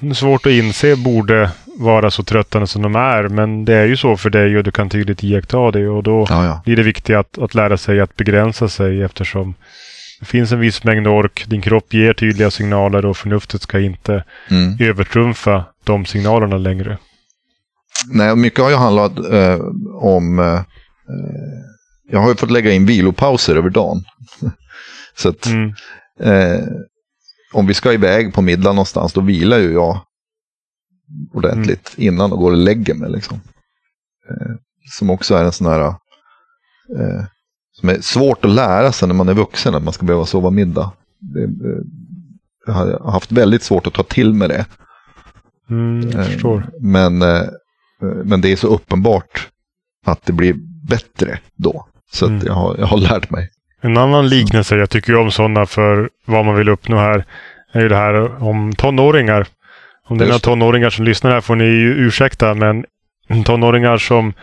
är 0.01 0.13
svårt 0.13 0.45
att 0.45 0.51
inse 0.51 0.95
borde 0.95 1.49
vara 1.79 2.11
så 2.11 2.23
tröttande 2.23 2.67
som 2.67 2.81
de 2.81 2.95
är. 2.95 3.27
Men 3.27 3.65
det 3.65 3.73
är 3.75 3.85
ju 3.85 3.97
så 3.97 4.17
för 4.17 4.29
dig 4.29 4.57
och 4.57 4.63
du 4.63 4.71
kan 4.71 4.89
tydligt 4.89 5.23
iaktta 5.23 5.71
det. 5.71 5.87
Och 5.89 6.03
då 6.03 6.25
Ja, 6.29 6.45
ja. 6.45 6.61
blir 6.65 6.75
det 6.75 6.83
viktigt 6.83 7.15
att, 7.15 7.37
att 7.37 7.55
lära 7.55 7.77
sig 7.77 7.99
att 7.99 8.15
begränsa 8.15 8.67
sig 8.69 9.01
eftersom 9.01 9.53
det 10.19 10.25
finns 10.25 10.51
en 10.51 10.59
viss 10.59 10.83
mängd 10.83 11.07
ork. 11.07 11.43
Din 11.47 11.61
kropp 11.61 11.93
ger 11.93 12.13
tydliga 12.13 12.51
signaler 12.51 13.05
och 13.05 13.17
förnuftet 13.17 13.61
ska 13.61 13.79
inte 13.79 14.23
Mm. 14.51 14.77
övertrumfa 14.89 15.63
de 15.83 16.05
signalerna 16.05 16.57
längre. 16.57 16.97
Nej, 18.07 18.35
mycket 18.35 18.59
har 18.59 18.69
ju 18.69 18.75
handlat 18.75 19.19
eh, 19.19 19.59
om... 19.93 20.39
Eh, 20.39 20.53
eh, 20.53 21.61
jag 22.09 22.19
har 22.19 22.29
ju 22.29 22.35
fått 22.35 22.51
lägga 22.51 22.71
in 22.71 22.85
vilopauser 22.85 23.55
över 23.55 23.69
dagen. 23.69 24.03
Så 25.17 25.29
att 25.29 25.45
Mm. 25.45 25.73
eh, 26.19 26.65
om 27.53 27.67
vi 27.67 27.73
ska 27.73 27.93
iväg 27.93 28.33
på 28.33 28.41
middag 28.41 28.69
någonstans, 28.71 29.13
då 29.13 29.21
vilar 29.21 29.57
ju 29.57 29.73
jag 29.73 29.99
ordentligt 31.33 31.93
innan 31.97 32.31
och 32.31 32.39
går 32.39 32.51
och 32.51 32.57
lägger 32.57 32.93
mig. 32.93 33.11
Liksom. 33.11 33.41
Eh, 34.29 34.55
som 34.97 35.09
också 35.09 35.35
är 35.35 35.43
en 35.43 35.51
sån 35.51 35.67
här... 35.67 35.81
Eh, 36.99 37.23
som 37.73 37.89
är 37.89 38.01
svårt 38.01 38.45
att 38.45 38.51
lära 38.51 38.91
sig 38.91 39.07
när 39.07 39.15
man 39.15 39.29
är 39.29 39.33
vuxen, 39.33 39.75
att 39.75 39.83
man 39.83 39.93
ska 39.93 40.05
behöva 40.05 40.25
sova 40.25 40.49
middag. 40.49 40.91
Det, 41.19 41.49
jag 42.65 42.73
har 42.73 43.11
haft 43.11 43.31
väldigt 43.31 43.63
svårt 43.63 43.87
att 43.87 43.93
ta 43.93 44.03
till 44.03 44.33
mig 44.33 44.47
det. 44.47 44.65
Mm. 45.69 46.09
Men, 46.79 47.21
eh, 47.21 47.43
men 48.01 48.41
det 48.41 48.51
är 48.51 48.55
så 48.55 48.67
uppenbart 48.67 49.47
att 50.05 50.25
det 50.25 50.33
blir 50.33 50.53
bättre 50.89 51.39
då. 51.55 51.85
Så 52.11 52.25
att 52.25 52.31
Mm. 52.31 52.43
jag, 52.45 52.53
har, 52.53 52.75
jag 52.79 52.85
har 52.87 52.97
lärt 52.97 53.29
mig. 53.29 53.49
En 53.81 53.97
annan 53.97 54.29
liknelse, 54.29 54.75
jag 54.75 54.89
tycker 54.89 55.15
om 55.15 55.31
sådana 55.31 55.65
för 55.65 56.09
vad 56.25 56.45
man 56.45 56.55
vill 56.55 56.69
uppnå 56.69 56.97
här, 56.97 57.25
är 57.71 57.81
ju 57.81 57.89
det 57.89 57.95
här 57.95 58.43
om 58.43 58.73
tonåringar. 58.75 59.47
Om 60.07 60.17
det 60.17 60.23
är 60.23 60.27
några 60.27 60.39
tonåringar 60.39 60.89
som 60.89 61.05
lyssnar 61.05 61.31
här 61.31 61.41
får 61.41 61.55
ni 61.55 61.63
ju 61.63 61.93
ursäkta, 61.93 62.53
men 62.53 62.85
tonåringar 63.45 63.97
som, 63.97 64.33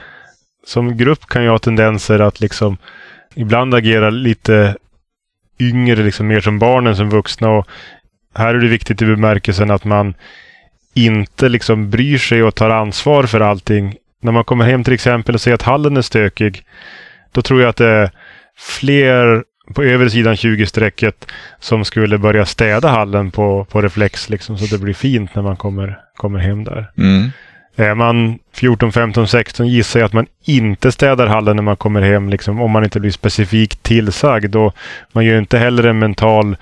som 0.67 0.97
grupp 0.97 1.27
kan 1.27 1.43
ju 1.43 1.49
ha 1.49 1.59
tendenser 1.59 2.19
att 2.19 2.41
liksom 2.41 2.77
ibland 3.35 3.75
agera 3.75 4.11
lite 4.11 4.77
yngre, 5.61 6.03
liksom 6.03 6.27
mer 6.27 6.41
som 6.41 6.59
barn 6.59 6.87
än 6.87 6.97
som 6.97 7.11
vuxna. 7.11 7.49
Och 7.51 7.69
här 8.35 8.55
är 8.55 8.59
det 8.59 8.69
viktigt 8.69 9.03
i 9.03 9.07
bemärkelsen 9.07 9.71
att 9.71 9.85
man 9.85 10.15
inte 10.95 11.49
liksom 11.49 11.91
bryr 11.91 12.19
sig 12.19 12.43
och 12.43 12.55
tar 12.55 12.71
ansvar 12.71 13.23
för 13.23 13.41
allting. 13.41 13.97
När 14.23 14.33
man 14.33 14.45
kommer 14.45 14.65
hem 14.65 14.85
till 14.85 14.95
exempel 14.95 15.35
och 15.35 15.41
ser 15.41 15.55
att 15.55 15.63
hallen 15.63 15.97
är 15.97 16.03
stökig, 16.03 16.63
då 17.33 17.43
tror 17.43 17.61
jag 17.61 17.69
att 17.69 17.77
det 17.77 17.89
är 17.89 18.11
fler 18.57 19.45
på 19.75 19.83
övre 19.83 20.11
sidan 20.11 20.35
20-strecket 20.35 21.27
som 21.61 21.85
skulle 21.85 22.19
börja 22.19 22.47
städa 22.47 22.89
hallen 22.89 23.31
på, 23.31 23.65
på 23.65 23.83
reflex 23.83 24.29
liksom, 24.29 24.59
så 24.59 24.77
det 24.77 24.83
blir 24.83 24.95
fint 24.95 25.35
när 25.35 25.43
man 25.43 25.57
kommer, 25.57 26.01
kommer 26.17 26.39
hem 26.39 26.65
där. 26.65 26.91
Mm. 26.99 27.31
Är 27.77 27.95
man 27.95 28.39
14, 28.55 28.93
15, 28.93 29.29
16 29.29 29.69
gissar 29.69 30.01
jag 30.01 30.07
att 30.07 30.13
man 30.13 30.27
inte 30.45 30.93
städar 30.93 31.27
hallen 31.27 31.57
när 31.57 31.63
man 31.63 31.77
kommer 31.77 32.03
hem, 32.03 32.29
liksom, 32.29 32.61
om 32.61 32.71
man 32.71 32.85
inte 32.85 33.01
blir 33.01 33.11
specifikt 33.11 33.83
tillsagd. 33.83 34.57
Och 34.57 34.77
man 35.13 35.25
gör 35.25 35.39
inte 35.39 35.59
heller 35.59 35.85
en 35.85 35.99
mental 35.99 36.57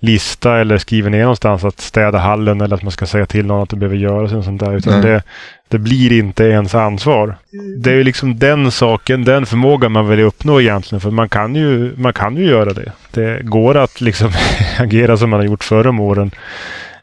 lista 0.00 0.58
eller 0.58 0.78
skriver 0.78 1.10
ner 1.10 1.20
någonstans 1.20 1.64
att 1.64 1.80
städa 1.80 2.18
hallen 2.18 2.60
eller 2.60 2.76
att 2.76 2.82
man 2.82 2.92
ska 2.92 3.06
säga 3.06 3.26
till 3.26 3.46
någon 3.46 3.62
att 3.62 3.70
det 3.70 3.76
behöver 3.76 3.96
göras. 3.96 4.32
Och 4.32 4.44
sånt 4.44 4.60
där, 4.60 4.76
utan 4.76 5.00
Nej. 5.00 5.10
det, 5.10 5.22
det 5.68 5.78
blir 5.78 6.12
inte 6.12 6.44
ens 6.44 6.74
ansvar. 6.74 7.36
Det 7.78 7.90
är 7.90 7.94
ju 7.94 8.04
liksom 8.04 8.38
den 8.38 8.70
saken, 8.70 9.24
den 9.24 9.46
förmågan 9.46 9.92
man 9.92 10.08
vill 10.08 10.20
uppnå 10.20 10.60
egentligen. 10.60 11.00
För 11.00 11.10
man 11.10 11.28
kan 11.28 11.54
ju, 11.54 11.94
man 11.96 12.12
kan 12.12 12.36
ju 12.36 12.44
göra 12.44 12.72
det. 12.72 12.92
Det 13.10 13.42
går 13.42 13.76
att 13.76 14.00
liksom 14.00 14.30
agera 14.78 15.16
som 15.16 15.30
man 15.30 15.40
har 15.40 15.46
gjort 15.46 15.64
förr 15.64 15.86
om 15.86 16.00
åren. 16.00 16.30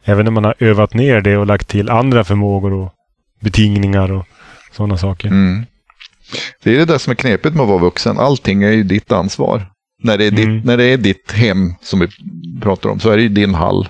Även 0.04 0.26
när 0.26 0.32
man 0.32 0.44
har 0.44 0.56
övat 0.60 0.94
ner 0.94 1.22
det 1.22 1.38
och 1.38 1.46
lagt 1.46 1.68
till 1.68 1.90
andra 1.90 2.24
förmågor 2.24 2.74
och 2.74 2.94
betingningar 3.42 4.12
och 4.12 4.26
sådana 4.72 4.98
saker. 4.98 5.28
Mm. 5.28 5.66
Det 6.64 6.76
är 6.76 6.78
det 6.78 6.86
där 6.86 6.98
som 6.98 7.12
är 7.12 7.16
knepigt 7.16 7.56
med 7.56 7.64
att 7.64 7.70
vara 7.70 7.80
vuxen. 7.80 8.20
Allting 8.20 8.64
är 8.64 8.72
ju 8.72 8.84
ditt 8.84 9.12
ansvar. 9.12 9.66
När 10.06 10.18
det 10.18 10.26
är, 10.26 10.32
Mm. 10.32 10.56
ditt, 10.56 10.66
när 10.66 10.78
det 10.78 10.84
är 10.84 10.98
ditt 10.98 11.32
hem 11.32 11.74
som 11.82 12.00
vi 12.00 12.08
pratar 12.62 12.90
om 12.90 13.00
så 13.00 13.10
är 13.10 13.18
det 13.18 13.24
ju 13.24 13.30
din 13.30 13.54
hall. 13.54 13.88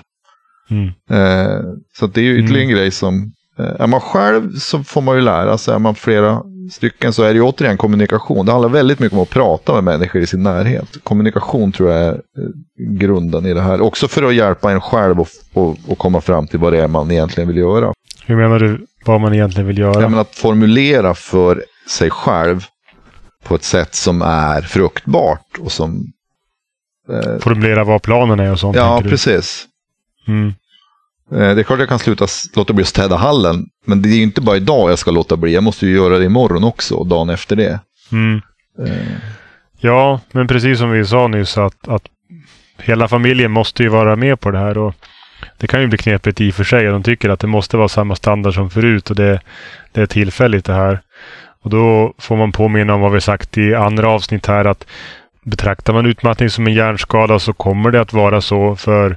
Mm. 0.70 0.86
Eh, 1.10 1.60
så 1.98 2.06
det 2.06 2.20
är 2.20 2.24
ju 2.24 2.38
ytterligare 2.38 2.62
en 2.64 2.70
grej 2.70 2.90
som... 2.90 3.32
Eh, 3.58 3.80
är 3.80 3.86
man 3.86 4.00
själv 4.00 4.56
så 4.58 4.84
får 4.84 5.02
man 5.02 5.16
ju 5.16 5.22
lära 5.22 5.58
sig. 5.58 5.74
Är 5.74 5.78
man 5.78 5.94
flera 5.94 6.42
stycken 6.72 7.12
så 7.12 7.22
är 7.22 7.28
det 7.28 7.34
ju 7.34 7.42
återigen 7.42 7.76
kommunikation. 7.76 8.46
Det 8.46 8.52
handlar 8.52 8.68
väldigt 8.68 8.98
mycket 8.98 9.16
om 9.16 9.22
att 9.22 9.30
prata 9.30 9.74
med 9.74 9.84
människor 9.84 10.22
i 10.22 10.26
sin 10.26 10.42
närhet. 10.42 10.96
Kommunikation 11.02 11.72
tror 11.72 11.90
jag 11.90 12.02
är 12.02 12.12
eh, 12.12 12.18
grunden 12.90 13.46
i 13.46 13.54
det 13.54 13.60
här. 13.60 13.80
Också 13.80 14.08
för 14.08 14.22
att 14.22 14.34
hjälpa 14.34 14.72
en 14.72 14.80
själv 14.80 15.20
att 15.20 15.28
och, 15.52 15.76
och 15.86 15.98
komma 15.98 16.20
fram 16.20 16.46
till 16.46 16.58
vad 16.58 16.72
det 16.72 16.80
är 16.82 16.88
man 16.88 17.10
egentligen 17.10 17.48
vill 17.48 17.56
göra. 17.56 17.92
Hur 18.26 18.36
menar 18.36 18.58
du 18.58 18.86
vad 19.04 19.20
man 19.20 19.34
egentligen 19.34 19.66
vill 19.66 19.78
göra? 19.78 20.02
Ja, 20.02 20.08
men 20.08 20.18
att 20.18 20.34
formulera 20.34 21.14
för 21.14 21.64
sig 21.88 22.10
själv 22.10 22.64
på 23.46 23.54
ett 23.54 23.64
sätt 23.64 23.94
som 23.94 24.22
är 24.22 24.62
fruktbart 24.62 25.58
och 25.58 25.72
som... 25.72 26.12
Eh, 27.08 27.38
Formulera 27.38 27.84
vad 27.84 28.02
planen 28.02 28.40
är 28.40 28.52
och 28.52 28.60
sånt. 28.60 28.76
ja, 28.76 29.02
precis. 29.04 29.66
Mm. 30.28 30.54
Eh, 31.32 31.54
det 31.54 31.60
är 31.60 31.62
klart 31.62 31.78
jag 31.78 31.88
kan 31.88 31.98
sluta 31.98 32.26
låta 32.54 32.72
bli 32.72 32.82
att 32.82 32.88
städa 32.88 33.16
hallen, 33.16 33.66
men 33.84 34.02
det 34.02 34.08
är 34.08 34.16
ju 34.16 34.22
inte 34.22 34.40
bara 34.40 34.56
idag 34.56 34.90
jag 34.90 34.98
ska 34.98 35.10
låta 35.10 35.36
bli. 35.36 35.54
Jag 35.54 35.62
måste 35.62 35.86
ju 35.86 35.96
göra 35.96 36.18
det 36.18 36.24
imorgon 36.24 36.64
också, 36.64 36.94
och 36.94 37.06
dagen 37.06 37.30
efter 37.30 37.56
det. 37.56 37.80
Mm. 38.12 38.40
Eh, 38.86 39.18
Ja, 39.80 40.20
men 40.32 40.46
precis 40.46 40.78
som 40.78 40.90
vi 40.90 41.04
sa 41.04 41.28
nyss 41.28 41.58
att, 41.58 41.88
att 41.88 42.02
hela 42.78 43.08
familjen 43.08 43.50
måste 43.50 43.82
ju 43.82 43.88
vara 43.88 44.16
med 44.16 44.40
på 44.40 44.50
det 44.50 44.58
här. 44.58 44.78
Och 44.78 44.94
det 45.58 45.66
kan 45.66 45.80
ju 45.80 45.86
bli 45.86 45.98
knepigt 45.98 46.40
i 46.40 46.50
och 46.50 46.54
för 46.54 46.64
sig. 46.64 46.84
De 46.84 47.02
tycker 47.02 47.28
att 47.28 47.40
det 47.40 47.46
måste 47.46 47.76
vara 47.76 47.88
samma 47.88 48.16
standard 48.16 48.54
som 48.54 48.70
förut 48.70 49.10
och 49.10 49.16
det, 49.16 49.40
det 49.92 50.00
är 50.00 50.06
tillfälligt 50.06 50.64
det 50.64 50.72
här. 50.72 51.00
Och 51.66 51.70
då 51.72 52.14
får 52.18 52.36
man 52.36 52.52
påminna 52.52 52.94
om 52.94 53.00
vad 53.00 53.12
vi 53.12 53.20
sagt 53.20 53.58
i 53.58 53.74
andra 53.74 54.08
avsnitt 54.08 54.46
här 54.46 54.64
att 54.64 54.86
betraktar 55.42 55.92
man 55.92 56.06
utmattning 56.06 56.50
som 56.50 56.66
en 56.66 56.74
hjärnskada 56.74 57.38
så 57.38 57.52
kommer 57.52 57.90
det 57.90 58.00
att 58.00 58.12
vara 58.12 58.40
så 58.40 58.76
för 58.76 59.16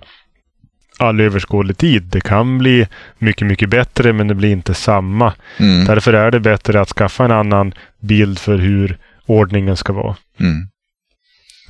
all 1.00 1.20
överskådlig 1.20 1.78
tid. 1.78 2.04
Det 2.04 2.22
kan 2.22 2.58
bli 2.58 2.88
mycket, 3.18 3.48
mycket 3.48 3.70
bättre 3.70 4.14
men 4.14 4.28
det 4.28 4.36
blir 4.36 4.52
inte 4.52 4.74
samma. 4.74 5.34
mm, 5.60 5.86
Därför 5.86 6.14
är 6.14 6.32
det 6.32 6.40
bättre 6.40 6.82
att 6.82 6.90
skaffa 6.90 7.26
en 7.26 7.32
annan 7.32 7.74
bild 8.00 8.40
för 8.40 8.58
hur 8.58 8.98
ordningen 9.26 9.78
ska 9.78 9.94
vara 9.94 10.16
mm, 10.40 10.68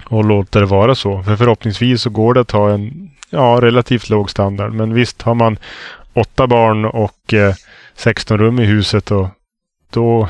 och 0.05 0.25
låta 0.25 0.59
det 0.59 0.65
vara 0.65 0.95
så. 0.95 1.23
För 1.23 1.35
förhoppningsvis 1.35 2.01
så 2.01 2.09
går 2.09 2.33
det 2.33 2.39
att 2.39 2.51
ha 2.51 2.71
en 2.71 3.11
ja, 3.29 3.59
relativt 3.61 4.09
låg 4.09 4.29
standard. 4.29 4.73
Men 4.73 4.93
visst, 4.93 5.21
har 5.21 5.35
man 5.35 5.57
åtta 6.13 6.47
barn 6.47 6.85
och 6.85 7.33
eh, 7.33 7.53
16 7.95 8.37
rum 8.37 8.59
i 8.59 8.65
huset 8.65 9.11
och 9.11 9.27
då 9.89 10.29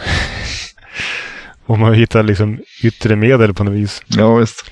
får 1.68 1.78
man 1.78 1.94
hitta 1.94 2.22
liksom 2.22 2.60
yttre 2.84 3.16
medel 3.16 3.54
på 3.54 3.63
något 3.63 3.74
vis. 3.74 4.04
ja, 4.08 4.36
visst. 4.36 4.72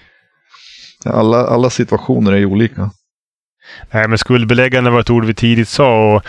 Alla, 1.05 1.47
alla 1.47 1.69
situationer 1.69 2.31
är 2.31 2.37
ju 2.37 2.45
olika. 2.45 2.91
Nej, 3.91 4.07
men 4.07 4.17
skuldbeläggande 4.17 4.89
var 4.89 4.99
ett 4.99 5.09
ord 5.09 5.25
vi 5.25 5.33
tidigt 5.33 5.69
sa 5.69 6.15
och 6.15 6.23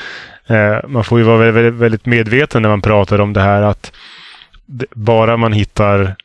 eh, 0.55 0.89
man 0.89 1.05
får 1.05 1.19
ju 1.19 1.25
vara 1.25 1.51
väldigt, 1.51 1.75
väldigt 1.75 2.07
medveten 2.07 2.63
när 2.63 2.69
man 2.69 2.83
pratar 2.83 3.21
om 3.21 3.33
det 3.33 3.41
här 3.41 3.63
att 3.63 3.93
det, 4.67 4.87
bara 4.95 5.37
man 5.37 5.53
hittar 5.53 6.17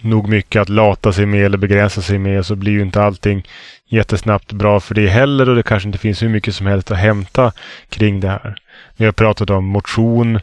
nog 0.00 0.28
mycket 0.28 0.62
att 0.62 0.68
lata 0.68 1.12
sig 1.12 1.26
med 1.26 1.44
eller 1.44 1.58
begränsa 1.58 2.02
sig 2.02 2.18
med 2.18 2.46
så 2.46 2.56
blir 2.56 2.72
ju 2.72 2.82
inte 2.82 3.02
allting 3.02 3.46
jättesnabbt 3.88 4.52
bra 4.52 4.80
för 4.80 4.94
det 4.94 5.08
heller 5.08 5.48
och 5.48 5.56
det 5.56 5.62
kanske 5.62 5.88
inte 5.88 5.98
finns 5.98 6.22
hur 6.22 6.28
mycket 6.28 6.54
som 6.54 6.66
helst 6.66 6.90
att 6.90 6.98
hämta 6.98 7.52
kring 7.88 8.20
det 8.20 8.28
här. 8.28 8.56
Vi 8.96 9.04
har 9.04 9.12
pratat 9.12 9.50
om 9.50 9.64
motion, 9.64 10.40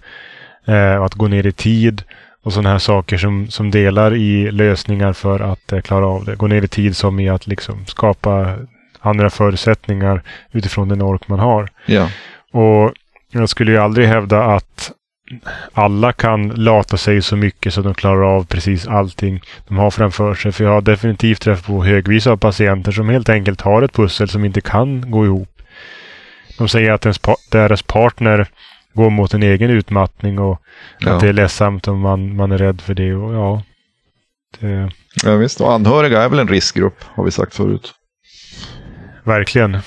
eh, 0.68 1.02
att 1.02 1.14
gå 1.14 1.28
ner 1.28 1.48
i 1.48 1.52
tid 1.52 2.04
och 2.44 2.54
sådana 2.54 2.70
här 2.70 2.80
saker 2.80 3.18
som, 3.18 3.48
som 3.50 3.72
delar 3.72 4.16
i 4.16 4.52
lösningar 4.52 5.14
för 5.14 5.40
att 5.40 5.72
eh, 5.72 5.82
klara 5.82 6.08
av 6.08 6.26
det. 6.26 6.36
Gå 6.36 6.48
ner 6.48 6.62
i 6.62 6.68
tid 6.68 6.96
som 6.96 7.20
i 7.20 7.30
att 7.30 7.48
liksom 7.48 7.86
skapa 7.86 8.56
andra 9.00 9.30
förutsättningar 9.30 10.22
utifrån 10.52 10.90
den 10.90 11.02
ork 11.02 11.28
man 11.28 11.40
har. 11.40 11.70
Ja, 11.86 12.10
Och 12.52 12.94
jag 13.32 13.50
skulle 13.50 13.72
ju 13.72 13.78
aldrig 13.78 14.08
hävda 14.08 14.44
att 14.44 14.92
alla 15.74 16.14
kan 16.14 16.48
lata 16.50 16.98
sig 16.98 17.22
så 17.22 17.36
mycket 17.36 17.74
så 17.74 17.80
att 17.80 17.84
de 17.84 17.94
klarar 17.94 18.36
av 18.36 18.46
precis 18.46 18.88
allting 18.88 19.42
de 19.68 19.78
har 19.78 19.92
framför 19.92 20.34
sig. 20.34 20.52
För 20.52 20.64
jag 20.64 20.72
har 20.72 20.82
definitivt 20.82 21.42
träffat 21.42 21.66
på 21.66 21.84
högvis 21.86 22.28
av 22.28 22.38
patienter 22.38 22.92
som 22.92 23.10
helt 23.10 23.30
enkelt 23.30 23.62
har 23.62 23.82
ett 23.82 23.94
pussel 23.94 24.30
som 24.30 24.46
inte 24.46 24.62
kan 24.62 25.12
gå 25.12 25.26
ihop. 25.26 25.62
De 26.58 26.68
säger 26.70 26.92
att 26.92 27.02
deras 27.52 27.82
partner 27.82 28.48
går 28.94 29.10
mot 29.10 29.34
en 29.34 29.44
egen 29.44 29.70
utmattning 29.70 30.40
och 30.40 30.62
ja. 31.00 31.12
att 31.12 31.20
det 31.20 31.30
är 31.30 31.34
ledsamt 31.34 31.88
om 31.88 32.00
man, 32.00 32.36
man 32.36 32.52
är 32.52 32.58
rädd 32.58 32.82
för 32.82 32.94
det. 32.94 33.14
Och 33.14 33.34
ja, 33.34 33.64
det, 34.60 34.92
ja 35.24 35.36
visst. 35.36 35.62
Och 35.62 35.74
anhöriga 35.74 36.22
är 36.22 36.30
väl 36.30 36.40
en 36.40 36.48
riskgrupp, 36.48 37.04
har 37.04 37.24
vi 37.24 37.32
sagt 37.32 37.56
förut. 37.56 37.94
Verkligen. 39.24 39.78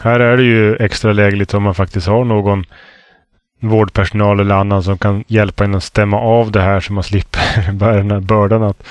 Här 0.00 0.20
är 0.20 0.36
det 0.36 0.42
ju 0.42 0.76
extra 0.76 1.12
lägligt 1.12 1.54
om 1.54 1.62
man 1.62 1.74
faktiskt 1.74 2.06
har 2.06 2.24
någon 2.24 2.64
vårdpersonal 3.60 4.40
eller 4.40 4.54
annan 4.54 4.82
som 4.82 4.98
kan 4.98 5.24
hjälpa 5.26 5.64
en 5.64 5.74
att 5.74 5.84
stämma 5.84 6.20
av 6.20 6.52
det 6.52 6.60
här 6.60 6.80
så 6.80 6.92
man 6.92 7.04
slipper 7.04 7.72
bära 7.72 7.96
den 7.96 8.10
här 8.10 8.20
bördan 8.20 8.62
att 8.62 8.86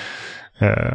eh, 0.60 0.94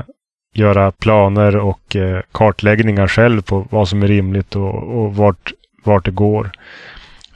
göra 0.54 0.92
planer 0.92 1.56
och 1.56 1.96
eh, 1.96 2.22
kartläggningar 2.32 3.08
själv 3.08 3.42
på 3.42 3.66
vad 3.70 3.88
som 3.88 4.02
är 4.02 4.08
rimligt 4.08 4.56
och, 4.56 5.02
och 5.02 5.16
vart, 5.16 5.52
vart 5.84 6.04
det 6.04 6.10
går. 6.10 6.50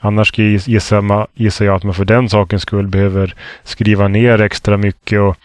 Annars 0.05 0.37
gissar, 0.37 1.27
gissar 1.33 1.65
jag 1.65 1.75
att 1.75 1.83
man 1.83 1.93
för 1.93 2.05
den 2.05 2.29
sakens 2.29 2.61
skull 2.61 2.87
behöver 2.87 3.35
skriva 3.63 4.07
ner 4.07 4.41
extra 4.41 4.77
mycket 4.77 5.19
och 5.19 5.37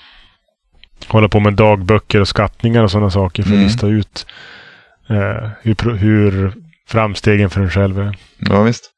hålla 1.06 1.28
på 1.28 1.40
med 1.40 1.54
dagböcker 1.54 2.20
och 2.20 2.28
skattningar 2.28 2.82
och 2.82 2.90
sådana 2.90 3.10
saker 3.10 3.42
för 3.42 3.50
att 3.50 3.54
mm. 3.54 3.64
lista 3.64 3.86
ut 3.86 4.26
eh, 5.08 5.48
hur, 5.62 5.96
hur 5.96 6.52
framstegen 6.88 7.50
för 7.50 7.60
en 7.60 7.70
själv 7.70 7.98
är. 7.98 8.16
Ja, 8.38 8.62
visst. 8.62 8.90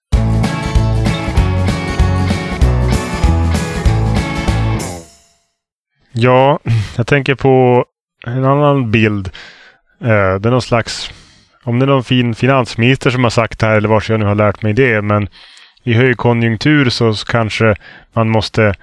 Ja, 6.13 6.59
jag 6.97 7.07
tänker 7.07 7.35
på 7.35 7.85
en 8.27 8.45
annan 8.45 8.91
bild. 8.91 9.27
Eh, 10.01 10.35
det 10.41 10.49
är 10.49 10.51
någon 10.51 10.63
slags, 10.63 11.11
om 11.65 11.79
det 11.79 11.85
är 11.85 11.89
någon 11.89 12.05
fin 12.05 12.35
finansminister 12.35 13.11
som 13.11 13.25
har 13.25 13.31
sagt 13.31 13.59
det 13.59 13.67
här 13.67 13.77
eller 13.77 13.89
vars 13.89 14.11
jag 14.11 14.21
nu 14.21 14.27
har 14.27 14.35
lärt 14.35 14.63
mig 14.63 14.73
det, 14.73 15.03
men 15.03 15.29
i 15.85 15.93
högkonjunktur 15.93 16.91
så 16.91 17.15
kanske 17.15 17.77
man 18.13 18.29
måste 18.29 18.75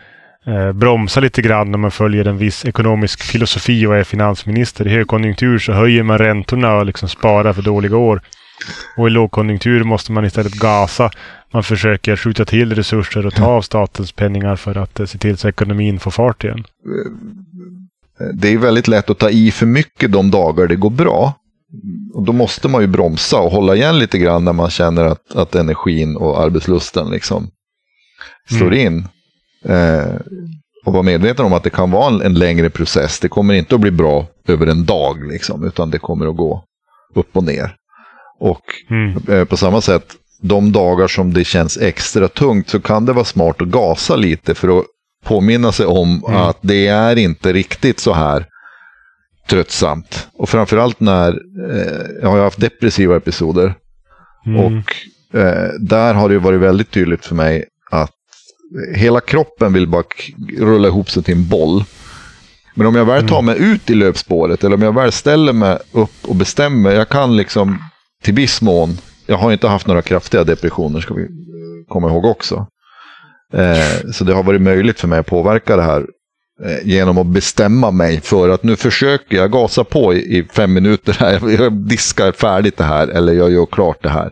eh, 0.47 0.71
bromsa 0.71 1.19
lite 1.19 1.41
grann 1.41 1.75
om 1.75 1.81
man 1.81 1.91
följer 1.91 2.27
en 2.27 2.37
viss 2.37 2.65
ekonomisk 2.65 3.23
filosofi 3.23 3.85
och 3.85 3.95
är 3.95 4.03
finansminister. 4.03 4.87
I 4.87 4.89
högkonjunktur 4.89 5.59
så 5.59 5.73
höjer 5.73 6.03
man 6.03 6.17
räntorna 6.17 6.75
och 6.75 6.85
liksom 6.85 7.09
sparar 7.09 7.53
för 7.53 7.61
dåliga 7.61 7.97
år. 7.97 8.21
Och 8.97 9.07
i 9.07 9.09
lågkonjunktur 9.09 9.83
måste 9.83 10.11
man 10.11 10.25
istället 10.25 10.53
gasa. 10.53 11.11
Man 11.51 11.63
försöker 11.63 12.15
skjuta 12.15 12.45
till 12.45 12.75
resurser 12.75 13.25
och 13.25 13.33
ta 13.33 13.45
av 13.45 13.61
statens 13.61 14.11
penningar 14.11 14.55
för 14.55 14.77
att 14.77 14.99
eh, 14.99 15.05
se 15.05 15.17
till 15.17 15.37
så 15.37 15.49
ekonomin 15.49 15.99
får 15.99 16.11
fart 16.11 16.43
igen. 16.43 16.63
Det 18.33 18.53
är 18.53 18.57
väldigt 18.57 18.87
lätt 18.87 19.09
att 19.09 19.19
ta 19.19 19.29
i 19.29 19.51
för 19.51 19.65
mycket 19.65 20.11
de 20.11 20.31
dagar 20.31 20.67
det 20.67 20.75
går 20.75 20.89
bra. 20.89 21.33
Och 22.13 22.23
då 22.23 22.33
måste 22.33 22.67
man 22.67 22.81
ju 22.81 22.87
bromsa 22.87 23.39
och 23.39 23.51
hålla 23.51 23.75
igen 23.75 23.99
lite 23.99 24.17
grann 24.17 24.45
när 24.45 24.53
man 24.53 24.69
känner 24.69 25.05
att, 25.05 25.35
att 25.35 25.55
energin 25.55 26.15
och 26.15 26.41
arbetslusten 26.41 27.09
liksom 27.09 27.51
slår 28.49 28.73
mm. 28.73 28.79
in. 28.79 29.07
Eh, 29.65 30.15
och 30.85 30.93
vara 30.93 31.03
medveten 31.03 31.45
om 31.45 31.53
att 31.53 31.63
det 31.63 31.69
kan 31.69 31.91
vara 31.91 32.07
en, 32.07 32.21
en, 32.21 32.33
längre 32.33 32.69
process. 32.69 33.19
Det 33.19 33.29
kommer 33.29 33.53
inte 33.53 33.75
att 33.75 33.81
bli 33.81 33.91
bra 33.91 34.27
över 34.47 34.67
en 34.67 34.85
dag, 34.85 35.31
liksom, 35.31 35.63
utan 35.63 35.89
det 35.89 35.99
kommer 35.99 36.27
att 36.27 36.37
gå 36.37 36.63
upp 37.15 37.37
och 37.37 37.43
ner. 37.43 37.75
Och 38.39 38.61
mm. 38.89 39.17
eh, 39.27 39.45
på 39.45 39.57
samma 39.57 39.81
sätt, 39.81 40.15
de 40.41 40.71
dagar 40.71 41.07
som 41.07 41.33
det 41.33 41.43
känns 41.43 41.77
extra 41.77 42.27
tungt 42.27 42.69
så 42.69 42.79
kan 42.79 43.05
det 43.05 43.13
vara 43.13 43.25
smart 43.25 43.61
att 43.61 43.67
gasa 43.67 44.15
lite 44.15 44.55
för 44.55 44.79
att 44.79 44.85
påminna 45.25 45.71
sig 45.71 45.85
om 45.85 46.23
mm. 46.27 46.41
att 46.41 46.57
det 46.61 46.87
är 46.87 47.15
inte 47.15 47.53
riktigt 47.53 47.99
så 47.99 48.13
här 48.13 48.45
tröttsamt. 49.49 50.27
Och 50.33 50.49
framförallt 50.49 50.99
när 50.99 51.29
eh, 51.71 52.21
jag 52.21 52.29
har 52.29 52.39
haft 52.39 52.59
depressiva 52.59 53.15
episoder. 53.17 53.73
Mm. 54.45 54.59
Och 54.59 54.95
eh, 55.39 55.69
där 55.79 56.13
har 56.13 56.29
det 56.29 56.39
varit 56.39 56.59
väldigt 56.59 56.91
tydligt 56.91 57.25
för 57.25 57.35
mig 57.35 57.65
att 57.91 58.11
hela 58.95 59.19
kroppen 59.19 59.73
vill 59.73 59.87
bara 59.87 60.03
rulla 60.57 60.87
ihop 60.87 61.09
sig 61.09 61.23
till 61.23 61.35
en 61.35 61.47
boll. 61.47 61.83
Men 62.75 62.87
om 62.87 62.95
jag 62.95 63.05
väl 63.05 63.27
tar 63.27 63.39
mm. 63.39 63.45
mig 63.45 63.71
ut 63.71 63.89
i 63.89 63.95
löpspåret 63.95 64.63
eller 64.63 64.75
om 64.75 64.81
jag 64.81 64.95
väl 64.95 65.11
ställer 65.11 65.53
mig 65.53 65.77
upp 65.91 66.27
och 66.27 66.35
bestämmer, 66.35 66.91
jag 66.91 67.09
kan 67.09 67.37
liksom 67.37 67.77
till 68.23 68.33
viss 68.33 68.61
mån, 68.61 68.97
jag 69.25 69.37
har 69.37 69.51
inte 69.51 69.67
haft 69.67 69.87
några 69.87 70.01
kraftiga 70.01 70.43
depressioner 70.43 71.01
ska 71.01 71.13
vi 71.13 71.27
komma 71.87 72.07
ihåg 72.09 72.25
också. 72.25 72.67
Eh, 73.53 74.11
så 74.11 74.23
det 74.23 74.33
har 74.33 74.43
varit 74.43 74.61
möjligt 74.61 74.99
för 74.99 75.07
mig 75.07 75.19
att 75.19 75.25
påverka 75.25 75.75
det 75.75 75.83
här 75.83 76.05
genom 76.83 77.17
att 77.17 77.27
bestämma 77.27 77.91
mig 77.91 78.21
för 78.21 78.49
att 78.49 78.63
nu 78.63 78.75
försöker 78.75 79.37
jag 79.37 79.51
gasa 79.51 79.83
på 79.83 80.13
i, 80.13 80.37
i 80.37 80.43
fem 80.43 80.73
minuter 80.73 81.17
här. 81.19 81.49
Jag 81.61 81.73
diskar 81.73 82.31
färdigt 82.31 82.77
det 82.77 82.83
här 82.83 83.07
eller 83.07 83.33
jag 83.33 83.51
gör 83.51 83.65
klart 83.65 84.03
det 84.03 84.09
här. 84.09 84.31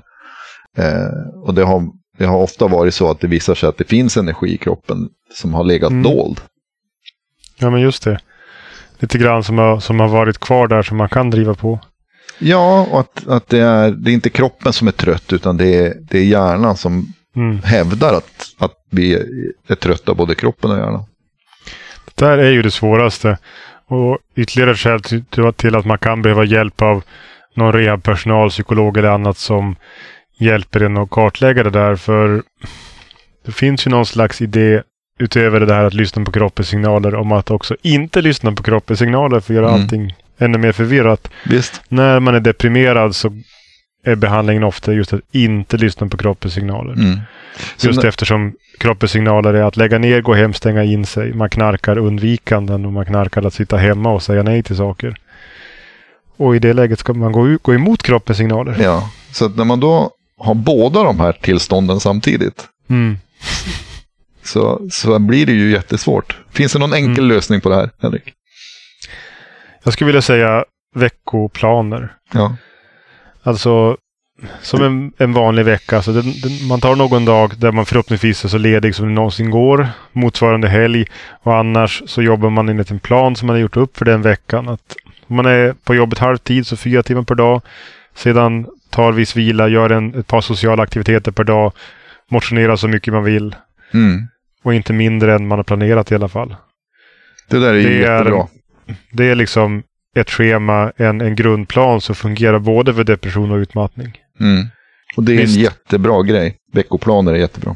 Eh, 0.78 1.44
och 1.44 1.54
det 1.54 1.64
har, 1.64 1.84
det 2.18 2.26
har 2.26 2.38
ofta 2.38 2.68
varit 2.68 2.94
så 2.94 3.12
att 3.12 3.20
det 3.20 3.28
visar 3.28 3.56
sig 3.56 3.70
att 3.70 3.78
det 3.78 3.84
finns 3.84 4.18
energi 4.18 4.54
i 4.54 4.58
kroppen 4.58 5.10
som 5.34 5.54
har 5.54 5.64
legat 5.64 5.92
mm. 5.92 6.04
dold. 6.04 6.42
Ja, 7.60 7.70
men 7.70 7.82
just 7.82 8.04
det. 8.04 8.20
Lite 9.00 9.18
grann 9.18 9.44
som 9.44 9.58
har, 9.58 9.80
som 9.80 10.00
har 10.00 10.08
varit 10.08 10.38
kvar 10.38 10.68
där 10.68 10.82
som 10.82 10.98
man 10.98 11.10
kan 11.10 11.30
driva 11.30 11.54
på. 11.54 11.80
Ja, 12.40 12.88
och 12.92 13.00
att, 13.00 13.28
att 13.28 13.50
det, 13.50 13.60
är, 13.60 13.92
det 13.92 14.12
är 14.12 14.14
inte 14.14 14.30
kroppen 14.30 14.74
som 14.74 14.88
är 14.88 14.92
trött 14.92 15.34
utan 15.34 15.58
det 15.58 15.76
är, 15.76 15.94
det 16.02 16.18
är 16.18 16.24
hjärnan 16.24 16.78
som 16.78 17.14
mm. 17.36 17.60
hävdar 17.64 18.14
att, 18.14 18.54
att 18.58 18.74
vi 18.92 19.14
är 19.68 19.76
trötta, 19.76 20.14
både 20.14 20.36
kroppen 20.36 20.72
och 20.72 20.78
hjärnan. 20.78 21.06
Där 22.16 22.38
är 22.38 22.52
ju 22.52 22.62
det 22.62 22.72
svåraste. 22.72 23.38
Och 23.88 24.18
ytterligare 24.36 24.76
skäl 24.76 25.02
till 25.54 25.76
att 25.76 25.86
man 25.86 25.98
kan 25.98 26.22
behöva 26.22 26.44
hjälp 26.44 26.82
av 26.82 27.04
någon 27.56 27.74
rehabpersonal, 27.74 28.50
psykolog 28.50 28.98
eller 28.98 29.10
annat 29.10 29.38
som 29.38 29.76
hjälper 30.40 30.84
en 30.84 30.98
att 30.98 31.10
kartlägga 31.10 31.64
det 31.64 31.70
där. 31.70 31.96
För 31.96 32.44
det 33.46 33.52
finns 33.52 33.88
ju 33.88 33.92
någon 33.92 34.06
slags 34.06 34.42
idé 34.42 34.82
utöver 35.20 35.60
det 35.60 35.74
här 35.74 35.84
att 35.84 35.94
lyssna 35.94 36.26
på 36.26 36.32
kroppens 36.32 36.68
signaler 36.68 37.16
om 37.16 37.32
att 37.32 37.52
också 37.52 37.76
inte 37.82 38.22
lyssna 38.22 38.52
på 38.52 38.64
kroppens 38.64 39.00
signaler 39.00 39.40
för 39.40 39.54
att 39.54 39.56
göra 39.56 39.70
mm. 39.70 39.82
allting 39.82 40.16
ännu 40.38 40.58
mer 40.58 40.72
förvirrat. 40.72 41.30
Visst. 41.46 41.82
När 41.90 42.20
man 42.20 42.36
är 42.36 42.40
deprimerad 42.40 43.16
så 43.16 43.42
är 44.08 44.16
behandlingen 44.16 44.64
ofta 44.64 44.94
just 44.94 45.14
att 45.14 45.22
inte 45.32 45.78
lyssna 45.78 46.08
på 46.08 46.18
kroppens 46.18 46.54
signaler. 46.54 46.94
Mm. 46.94 47.20
Just 47.80 48.02
när... 48.02 48.10
eftersom 48.10 48.54
kroppens 48.80 49.12
signaler 49.12 49.54
är 49.54 49.64
att 49.64 49.78
lägga 49.78 49.98
ner, 49.98 50.22
gå 50.22 50.34
hem, 50.34 50.54
stänga 50.54 50.84
in 50.84 51.06
sig. 51.06 51.34
Man 51.34 51.50
knarkar 51.50 51.98
undvikanden 51.98 52.86
och 52.86 52.94
man 52.94 53.06
knarkar 53.06 53.44
att 53.44 53.54
sitta 53.54 53.78
hemma 53.78 54.10
och 54.10 54.24
säga 54.24 54.44
nej 54.44 54.64
till 54.64 54.76
saker. 54.76 55.16
Och 56.38 56.56
i 56.56 56.60
det 56.60 56.74
läget 56.74 57.00
ska 57.00 57.14
man 57.14 57.32
gå, 57.32 57.58
gå 57.62 57.74
emot 57.74 58.04
kroppens 58.04 58.38
signaler. 58.38 58.76
Ja, 58.80 59.10
så 59.32 59.50
när 59.50 59.66
man 59.66 59.80
då 59.80 60.12
har 60.40 60.54
båda 60.54 61.04
de 61.04 61.20
här 61.20 61.32
tillstånden 61.32 62.00
samtidigt. 62.00 62.66
Mm. 62.90 63.18
Så, 64.44 64.82
så 64.92 65.20
blir 65.20 65.46
det 65.46 65.52
ju 65.52 65.72
jättesvårt. 65.72 66.38
Finns 66.52 66.74
det 66.74 66.80
någon 66.80 66.94
enkel 66.94 67.24
mm. 67.24 67.36
lösning 67.36 67.62
på 67.62 67.70
det 67.70 67.76
här, 67.76 67.90
Henrik? 68.02 68.34
Jag 69.84 69.94
skulle 69.94 70.06
vilja 70.06 70.22
säga 70.22 70.66
veckoplaner. 70.96 72.14
Ja. 72.34 72.56
Alltså 73.48 73.98
som 74.62 74.84
en, 74.84 75.12
en 75.18 75.34
vanlig 75.34 75.66
vecka. 75.66 76.02
Så 76.02 76.12
den, 76.12 76.24
den, 76.24 76.68
man 76.68 76.82
tar 76.82 76.96
någon 76.96 77.26
dag 77.26 77.54
där 77.58 77.72
man 77.72 77.86
förhoppningsvis 77.86 78.46
är 78.46 78.50
så 78.50 78.58
ledig 78.58 78.96
som 78.96 79.08
det 79.08 79.14
någonsin 79.14 79.50
går. 79.50 79.88
Motsvarande 80.12 80.68
helg. 80.68 81.06
Och 81.44 81.56
annars 81.56 82.04
så 82.06 82.22
jobbar 82.22 82.50
man 82.50 82.70
enligt 82.70 82.92
en 82.92 83.00
plan 83.00 83.36
som 83.36 83.48
man 83.48 83.56
har 83.56 83.62
gjort 83.62 83.78
upp 83.78 83.98
för 83.98 84.06
den 84.06 84.22
veckan. 84.22 84.70
Att 84.70 84.96
om 85.28 85.36
man 85.36 85.46
är 85.46 85.74
på 85.74 85.96
jobbet 85.96 86.20
halvtid 86.20 86.68
så 86.68 86.78
fyra 86.78 87.04
timmar 87.04 87.24
per 87.24 87.36
dag. 87.36 87.62
Sedan 88.16 88.68
tar 88.90 89.12
viss 89.12 89.36
vila, 89.36 89.68
gör 89.68 89.90
en, 89.90 90.16
ett 90.16 90.28
par 90.28 90.42
sociala 90.42 90.84
aktiviteter 90.84 91.32
per 91.32 91.44
dag. 91.44 91.72
Motionerar 92.30 92.76
så 92.76 92.88
mycket 92.88 93.14
man 93.14 93.24
vill. 93.24 93.56
Mm. 93.94 94.28
Och 94.64 94.74
inte 94.74 94.94
mindre 94.94 95.36
än 95.36 95.48
man 95.48 95.60
har 95.60 95.64
planerat 95.64 96.12
i 96.12 96.16
alla 96.16 96.28
fall. 96.28 96.56
Det 97.50 97.60
där 97.60 97.74
är 97.74 97.74
det 97.74 97.94
jättebra. 97.94 98.48
Är, 98.88 98.96
det 99.12 99.26
är 99.26 99.36
liksom 99.36 99.84
ett 100.18 100.30
schema, 100.30 100.92
en, 100.98 101.22
en 101.22 101.36
grundplan 101.36 102.02
som 102.02 102.16
fungerar 102.16 102.60
både 102.60 102.94
för 102.94 103.04
depression 103.04 103.52
och 103.52 103.58
utmattning. 103.58 104.18
Mm. 104.40 104.68
Och 105.16 105.24
det 105.24 105.34
är 105.34 105.38
Visst. 105.38 105.58
en 105.58 105.64
jättebra 105.64 106.24
grej. 106.24 106.56
Veckoplaner 106.74 107.34
är 107.34 107.38
jättebra. 107.38 107.76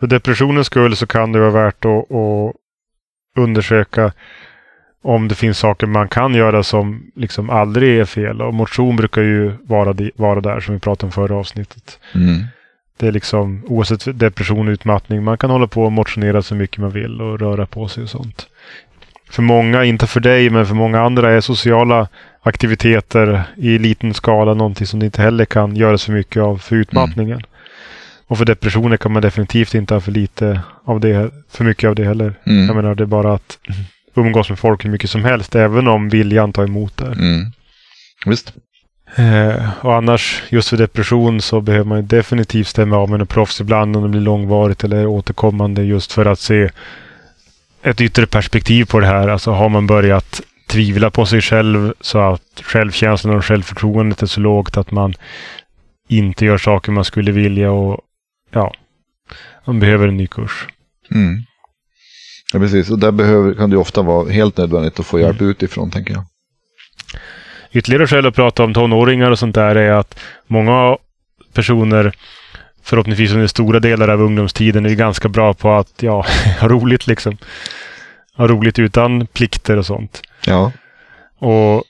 För 0.00 0.06
depressionens 0.06 0.66
skull 0.66 0.96
så 0.96 1.06
kan 1.06 1.32
det 1.32 1.40
vara 1.40 1.50
värt 1.50 1.84
att, 1.84 2.12
att 2.12 2.54
undersöka 3.36 4.12
om 5.02 5.28
det 5.28 5.34
finns 5.34 5.58
saker 5.58 5.86
man 5.86 6.08
kan 6.08 6.34
göra 6.34 6.62
som 6.62 7.10
liksom 7.16 7.50
aldrig 7.50 7.98
är 7.98 8.04
fel. 8.04 8.42
Och 8.42 8.54
motion 8.54 8.96
brukar 8.96 9.22
ju 9.22 9.52
vara, 9.62 9.96
vara 10.16 10.40
där 10.40 10.60
som 10.60 10.74
vi 10.74 10.80
pratade 10.80 11.06
om 11.06 11.12
förra 11.12 11.36
avsnittet. 11.36 11.98
Mm. 12.14 12.44
Det 12.96 13.06
är 13.06 13.12
liksom 13.12 13.64
oavsett 13.66 14.18
depression 14.18 14.68
och 14.68 14.72
utmattning. 14.72 15.24
Man 15.24 15.38
kan 15.38 15.50
hålla 15.50 15.66
på 15.66 15.82
och 15.82 15.92
motionera 15.92 16.42
så 16.42 16.54
mycket 16.54 16.78
man 16.78 16.90
vill 16.90 17.20
och 17.20 17.40
röra 17.40 17.66
på 17.66 17.88
sig 17.88 18.02
och 18.02 18.10
sånt 18.10 18.46
för 19.30 19.42
många, 19.42 19.84
inte 19.84 20.06
för 20.06 20.20
dig, 20.20 20.50
men 20.50 20.66
för 20.66 20.74
många 20.74 21.00
andra 21.00 21.30
är 21.30 21.40
sociala 21.40 22.08
aktiviteter 22.42 23.42
i 23.56 23.78
liten 23.78 24.14
skala 24.14 24.54
någonting 24.54 24.86
som 24.86 25.00
det 25.00 25.06
inte 25.06 25.22
heller 25.22 25.44
kan 25.44 25.76
göra 25.76 25.98
så 25.98 26.12
mycket 26.12 26.42
av 26.42 26.58
för 26.58 26.76
utmattningen. 26.76 27.36
Mm. 27.36 27.50
Och 28.26 28.38
för 28.38 28.44
depressioner 28.44 28.96
kan 28.96 29.12
man 29.12 29.22
definitivt 29.22 29.74
inte 29.74 29.94
ha 29.94 30.00
för 30.00 30.12
lite 30.12 30.60
av 30.84 31.00
det, 31.00 31.30
för 31.50 31.64
mycket 31.64 31.88
av 31.88 31.94
det 31.94 32.04
heller. 32.04 32.34
Mm. 32.46 32.66
Jag 32.66 32.76
menar, 32.76 32.94
det 32.94 33.04
är 33.04 33.06
bara 33.06 33.34
att 33.34 33.58
umgås 34.14 34.48
med 34.48 34.58
folk 34.58 34.84
hur 34.84 34.90
mycket 34.90 35.10
som 35.10 35.24
helst, 35.24 35.54
även 35.54 35.88
om 35.88 36.08
viljan 36.08 36.52
tar 36.52 36.64
emot 36.64 36.96
det. 36.96 37.06
Mm. 37.06 37.52
Visst. 38.26 38.54
Eh, 39.16 39.70
och 39.80 39.94
annars, 39.94 40.42
just 40.48 40.68
för 40.68 40.76
depression 40.76 41.40
så 41.40 41.60
behöver 41.60 41.84
man 41.84 42.06
definitivt 42.06 42.66
stämma 42.66 42.96
av 42.96 43.10
med 43.10 43.20
en 43.20 43.26
proffs 43.26 43.60
ibland 43.60 43.96
om 43.96 44.02
det 44.02 44.08
blir 44.08 44.20
långvarigt 44.20 44.84
eller 44.84 45.06
återkommande 45.06 45.82
just 45.82 46.12
för 46.12 46.26
att 46.26 46.40
se 46.40 46.70
ett 47.82 48.00
yttre 48.00 48.26
perspektiv 48.26 48.84
på 48.84 49.00
det 49.00 49.06
här. 49.06 49.28
Alltså 49.28 49.50
har 49.50 49.68
man 49.68 49.86
börjat 49.86 50.40
tvivla 50.66 51.10
på 51.10 51.26
sig 51.26 51.40
själv 51.40 51.94
så 52.00 52.18
att 52.18 52.62
självkänslan 52.62 53.36
och 53.36 53.44
självförtroendet 53.44 54.22
är 54.22 54.26
så 54.26 54.40
lågt 54.40 54.76
att 54.76 54.90
man 54.90 55.14
inte 56.08 56.44
gör 56.44 56.58
saker 56.58 56.92
man 56.92 57.04
skulle 57.04 57.32
vilja 57.32 57.72
och 57.72 58.00
ja, 58.50 58.74
man 59.64 59.80
behöver 59.80 60.08
en 60.08 60.16
ny 60.16 60.26
kurs. 60.26 60.66
Mm. 61.10 61.42
Ja, 62.52 62.58
precis. 62.58 62.90
Och 62.90 62.98
där 62.98 63.12
behöver, 63.12 63.54
kan 63.54 63.70
det 63.70 63.76
ofta 63.76 64.02
vara 64.02 64.30
helt 64.30 64.56
nödvändigt 64.56 65.00
att 65.00 65.06
få 65.06 65.20
hjälp 65.20 65.40
Mm. 65.40 65.50
utifrån, 65.50 65.90
tänker 65.90 66.14
jag. 66.14 66.24
Ytterligare 67.72 68.06
skäl 68.06 68.26
att 68.26 68.34
prata 68.34 68.64
om 68.64 68.74
tonåringar 68.74 69.30
och 69.30 69.38
sånt 69.38 69.54
där 69.54 69.76
är 69.76 69.92
att 69.92 70.20
många 70.46 70.96
personer 71.52 72.12
förhoppningsvis 72.82 73.32
under 73.32 73.46
stora 73.46 73.80
delar 73.80 74.08
av 74.08 74.22
ungdomstiden 74.22 74.86
är 74.86 74.94
ganska 74.94 75.28
bra 75.28 75.54
på 75.54 75.72
att 75.72 76.02
ja, 76.02 76.26
ha 76.60 76.68
roligt 76.68 77.06
liksom. 77.06 77.36
Ha 78.36 78.48
roligt 78.48 78.78
utan 78.78 79.26
plikter 79.26 79.76
och 79.76 79.86
sånt. 79.86 80.22
Ja, 80.46 80.72
Och 81.38 81.84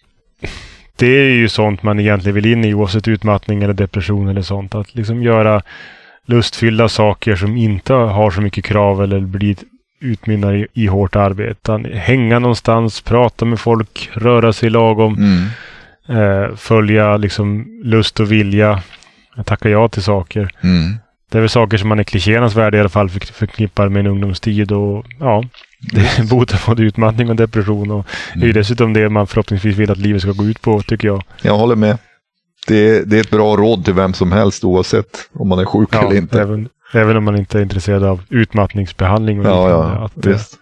det 0.96 1.06
är 1.06 1.30
ju 1.30 1.48
sånt 1.48 1.82
man 1.82 2.00
egentligen 2.00 2.34
vill 2.34 2.46
in 2.46 2.64
i 2.64 2.74
oavsett 2.74 3.08
utmattning 3.08 3.62
eller 3.62 3.74
depression 3.74 4.28
eller 4.28 4.42
sånt. 4.42 4.74
Att 4.74 4.94
liksom 4.94 5.22
göra 5.22 5.62
lustfyllda 6.26 6.88
saker 6.88 7.36
som 7.36 7.56
inte 7.56 7.92
har 7.92 8.30
så 8.30 8.40
mycket 8.40 8.64
krav 8.64 9.02
eller 9.02 9.20
blir 9.20 9.56
utmynnar 10.00 10.54
i, 10.54 10.66
i 10.72 10.86
hårt 10.86 11.16
arbete. 11.16 11.82
Hänga 11.94 12.38
någonstans, 12.38 13.00
prata 13.00 13.44
med 13.44 13.60
folk, 13.60 14.10
röra 14.12 14.52
sig 14.52 14.70
lagom, 14.70 15.14
mm. 15.14 15.46
eh, 16.22 16.56
följa 16.56 17.16
liksom 17.16 17.80
lust 17.84 18.20
och 18.20 18.32
vilja, 18.32 18.82
tacka 19.44 19.68
ja 19.68 19.88
till 19.88 20.02
saker. 20.02 20.50
Mm. 20.62 20.94
Det 21.30 21.38
är 21.38 21.40
väl 21.40 21.48
saker 21.50 21.78
som 21.78 21.88
man 21.88 22.00
i 22.00 22.04
klichéernas 22.04 22.54
värld 22.56 22.74
i 22.74 22.80
alla 22.80 22.88
fall 22.88 23.08
förk- 23.08 23.32
förknippar 23.32 23.88
med 23.88 24.00
en 24.00 24.06
ungdomstid 24.06 24.72
och 24.72 25.04
ja, 25.20 25.44
det 25.92 26.28
botar 26.30 26.62
både 26.66 26.82
utmattning 26.82 27.28
och 27.30 27.36
depression 27.36 27.90
och 27.90 28.06
det 28.34 28.40
är 28.42 28.46
ju 28.46 28.52
dessutom 28.52 28.92
det 28.92 29.08
man 29.08 29.26
förhoppningsvis 29.26 29.76
vill 29.76 29.90
att 29.90 29.98
livet 29.98 30.22
ska 30.22 30.32
gå 30.32 30.44
ut 30.44 30.62
på, 30.62 30.82
tycker 30.82 31.08
jag. 31.08 31.22
jag 31.42 31.58
håller 31.58 31.76
med. 31.76 31.98
Det 32.66 32.76
är, 32.88 33.04
det 33.04 33.16
är 33.16 33.20
ett 33.20 33.30
bra 33.30 33.56
råd 33.56 33.84
till 33.84 33.94
vem 33.94 34.14
som 34.14 34.32
helst 34.32 34.64
oavsett 34.64 35.28
om 35.32 35.48
man 35.48 35.58
är 35.58 35.64
sjuk 35.64 35.88
Ja, 35.92 36.06
eller 36.06 36.16
inte. 36.16 36.40
även, 36.40 36.68
även 36.94 37.16
om 37.16 37.24
man 37.24 37.36
inte 37.36 37.58
är 37.58 37.62
intresserad 37.62 38.04
av 38.04 38.20
utmattningsbehandling 38.28 39.40
och 39.40 39.46
Ja, 39.46 39.68
ja, 39.70 40.04
Att, 40.04 40.26
eh, 40.26 40.32
visst. 40.32 40.58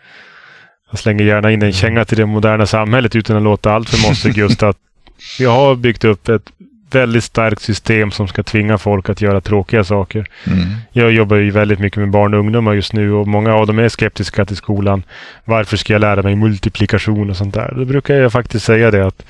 Jag 0.90 0.98
slänger 0.98 1.24
gärna 1.24 1.50
in 1.50 1.62
en 1.62 1.72
känga 1.72 2.04
till 2.04 2.18
det 2.18 2.26
moderna 2.26 2.66
samhället 2.66 3.16
utan 3.16 3.36
att 3.36 3.42
låta 3.42 3.72
allt 3.72 3.88
för 3.88 4.08
måste 4.08 4.28
just 4.28 4.62
att 4.62 4.76
vi 5.38 5.44
har 5.44 5.74
byggt 5.74 6.04
upp 6.04 6.28
ett 6.28 6.42
väldigt 6.90 7.24
starkt 7.24 7.62
system 7.62 8.10
som 8.10 8.28
ska 8.28 8.42
tvinga 8.42 8.78
folk 8.78 9.08
att 9.08 9.20
göra 9.20 9.40
tråkiga 9.40 9.84
saker. 9.84 10.26
Mm. 10.46 10.58
Jag 10.92 11.12
jobbar 11.12 11.36
ju 11.36 11.50
väldigt 11.50 11.78
mycket 11.78 11.98
med 11.98 12.10
barn 12.10 12.34
och 12.34 12.40
ungdomar 12.40 12.74
just 12.74 12.92
nu 12.92 13.12
och 13.12 13.26
många 13.26 13.54
av 13.54 13.66
dem 13.66 13.78
är 13.78 13.88
skeptiska 13.88 14.44
till 14.44 14.56
skolan. 14.56 15.02
Varför 15.44 15.76
ska 15.76 15.92
jag 15.92 16.00
lära 16.00 16.22
mig 16.22 16.36
multiplikation 16.36 17.30
och 17.30 17.36
sånt 17.36 17.54
där? 17.54 17.74
Då 17.76 17.84
brukar 17.84 18.14
jag 18.14 18.32
faktiskt 18.32 18.66
säga 18.66 18.90
det 18.90 19.06
att 19.06 19.24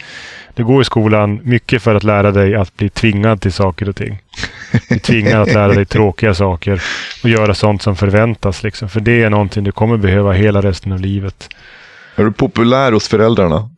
det 0.55 0.63
går 0.63 0.83
i 0.83 0.85
skolan 0.85 1.41
mycket 1.43 1.83
för 1.83 1.95
att 1.95 2.05
lära 2.05 2.31
dig 2.31 2.55
att 2.55 2.77
bli 2.77 2.89
tvingad 2.89 3.41
till 3.41 3.53
saker 3.53 3.89
och 3.89 3.97
ting. 3.97 4.23
Bli 4.89 4.99
tvingad 4.99 5.43
att 5.43 5.55
lära 5.55 5.75
dig 5.75 5.85
tråkiga 5.87 6.35
saker 6.35 6.83
och 7.23 7.29
göra 7.29 7.55
sånt 7.55 7.83
som 7.83 7.97
förväntas. 7.97 8.63
Liksom. 8.63 8.89
För 8.89 9.01
det 9.01 9.23
är 9.23 9.31
någonting 9.31 9.65
du 9.65 9.73
kommer 9.73 9.97
behöva 9.97 10.33
hela 10.33 10.61
resten 10.61 10.93
av 10.93 11.01
livet. 11.01 11.49
Är 12.17 12.25
du 12.25 12.33
populär 12.33 12.93
hos 12.93 13.09
föräldrarna? 13.09 13.71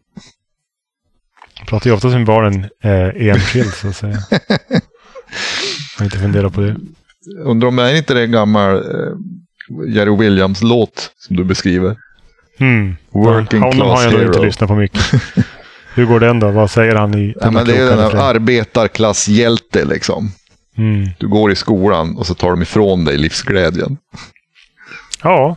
Jag 1.61 1.69
pratar 1.69 1.91
ju 1.91 1.97
oftast 1.97 2.15
med 2.15 2.27
barnen 2.27 2.65
eh, 2.83 3.29
enskilt 3.29 3.75
så 3.75 3.89
att 3.89 3.97
säga. 3.97 4.19
Jag 4.31 4.41
har 5.99 6.05
inte 6.05 6.19
funderat 6.19 6.55
på 6.55 6.61
det. 6.61 6.77
Undrar 7.45 7.69
om 7.69 7.77
det 7.77 7.83
är 7.83 7.97
inte 7.97 8.15
det 8.15 8.27
gammal 8.27 8.77
eh, 8.77 9.13
Jerry 9.89 10.17
Williams-låt 10.17 11.11
som 11.19 11.37
du 11.37 11.45
beskriver? 11.45 11.97
Hmm. 12.59 12.97
Working 13.11 13.63
Honom 13.63 13.81
har 13.81 13.97
class 13.97 14.05
jag 14.05 14.13
nog 14.13 14.23
inte 14.23 14.47
lyssnat 14.47 14.69
på 14.69 14.75
mycket. 14.75 15.03
Hur 15.95 16.07
går 16.07 16.21
den 16.21 16.41
då? 16.41 16.51
Vad 16.51 16.71
säger 16.71 16.95
han 16.95 17.15
i 17.19 17.35
Ja, 17.41 17.51
men 17.51 17.67
det 17.67 17.77
är 17.77 17.87
den 17.87 17.99
här 17.99 18.17
arbetarklasshjälte 18.17 19.85
liksom. 19.85 20.33
Mm. 20.77 21.09
Du 21.19 21.29
går 21.29 21.53
i 21.53 21.57
skolan 21.57 22.17
och 22.17 22.27
så 22.27 22.35
tar 22.35 22.51
de 22.51 22.63
ifrån 22.63 23.05
dig 23.05 23.19
livsglädjen. 23.19 23.97
Ja, 25.23 25.57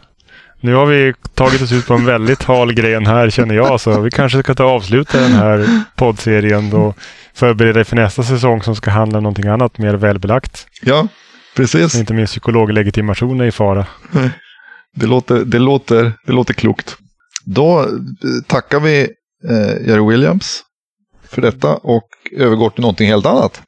nu 0.63 0.73
har 0.73 0.86
vi 0.86 1.13
tagit 1.34 1.62
oss 1.62 1.71
ut 1.71 1.88
på 1.88 1.93
en 1.93 2.06
väldigt 2.06 2.43
hal 2.43 2.73
gren 2.73 3.06
här 3.06 3.30
känner 3.30 3.56
jag. 3.56 3.82
Så 3.82 4.02
vi 4.02 4.12
kanske 4.12 4.39
ska 4.43 4.56
ta 4.56 4.63
avsluta 4.63 5.19
den 5.21 5.32
här 5.32 5.84
poddserien 5.95 6.73
och 6.73 6.97
förbereda 7.34 7.73
dig 7.73 7.84
för 7.84 7.95
nästa 7.95 8.23
säsong 8.23 8.63
som 8.63 8.76
ska 8.76 8.91
handla 8.91 9.17
om 9.17 9.23
någonting 9.23 9.47
annat 9.47 9.78
mer 9.78 9.93
välbelagt. 9.93 10.67
Ja, 10.82 11.08
precis. 11.56 11.95
Inte 11.95 12.13
minst 12.13 12.34
psykologlegitimation 12.34 13.41
är 13.41 13.45
i 13.45 13.52
fara. 13.52 13.86
Det 14.95 15.06
låter, 15.06 15.36
det 15.45 15.60
låter, 15.60 16.13
det 16.26 16.32
låter 16.32 16.54
klokt. 16.54 16.97
Då 17.45 17.80
eh, 17.80 17.88
tackar 18.47 18.80
vi 18.80 19.02
eh, 19.49 19.88
Jerry 19.88 20.10
Williams 20.10 20.63
för 21.30 21.41
detta 21.41 21.76
och 21.76 22.08
övergår 22.38 22.69
till 22.69 22.82
någonting 22.82 23.08
helt 23.08 23.26
annat. 23.26 23.62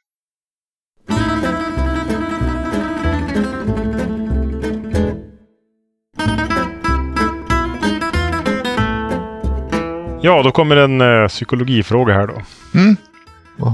Ja, 10.22 10.42
då 10.42 10.50
kommer 10.50 10.76
en 10.76 11.00
eh, 11.00 11.28
psykologifråga 11.28 12.14
här 12.14 12.26
då. 12.26 12.34
Mm. 12.74 12.96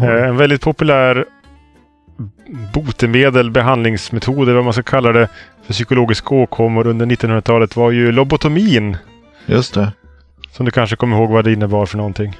Eh, 0.03 0.29
en 0.29 0.37
väldigt 0.37 0.61
populär 0.61 1.25
botemedel, 2.75 3.51
behandlingsmetod, 3.51 4.43
eller 4.43 4.55
vad 4.55 4.65
man 4.65 4.73
ska 4.73 4.83
kalla 4.83 5.13
det, 5.13 5.29
för 5.67 5.73
psykologiska 5.73 6.35
åkommor 6.35 6.87
under 6.87 7.07
1900-talet 7.07 7.77
var 7.77 7.91
ju 7.91 8.13
lobotomin. 8.13 8.97
Just 9.47 9.75
det. 9.75 9.93
Som 10.51 10.67
du 10.67 10.73
kanske 10.73 10.97
kommer 10.97 11.17
ihåg 11.17 11.31
vad 11.31 11.45
det 11.45 11.53
innebar 11.53 11.87
för 11.87 11.97
någonting. 11.97 12.39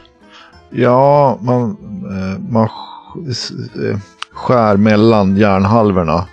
Ja, 0.71 1.39
man, 1.43 1.77
eh, 2.11 2.53
man 2.53 2.65
eh, 2.65 3.99
skär 4.33 4.77
mellan 4.77 5.37
hjärnhalvorna. 5.37 6.27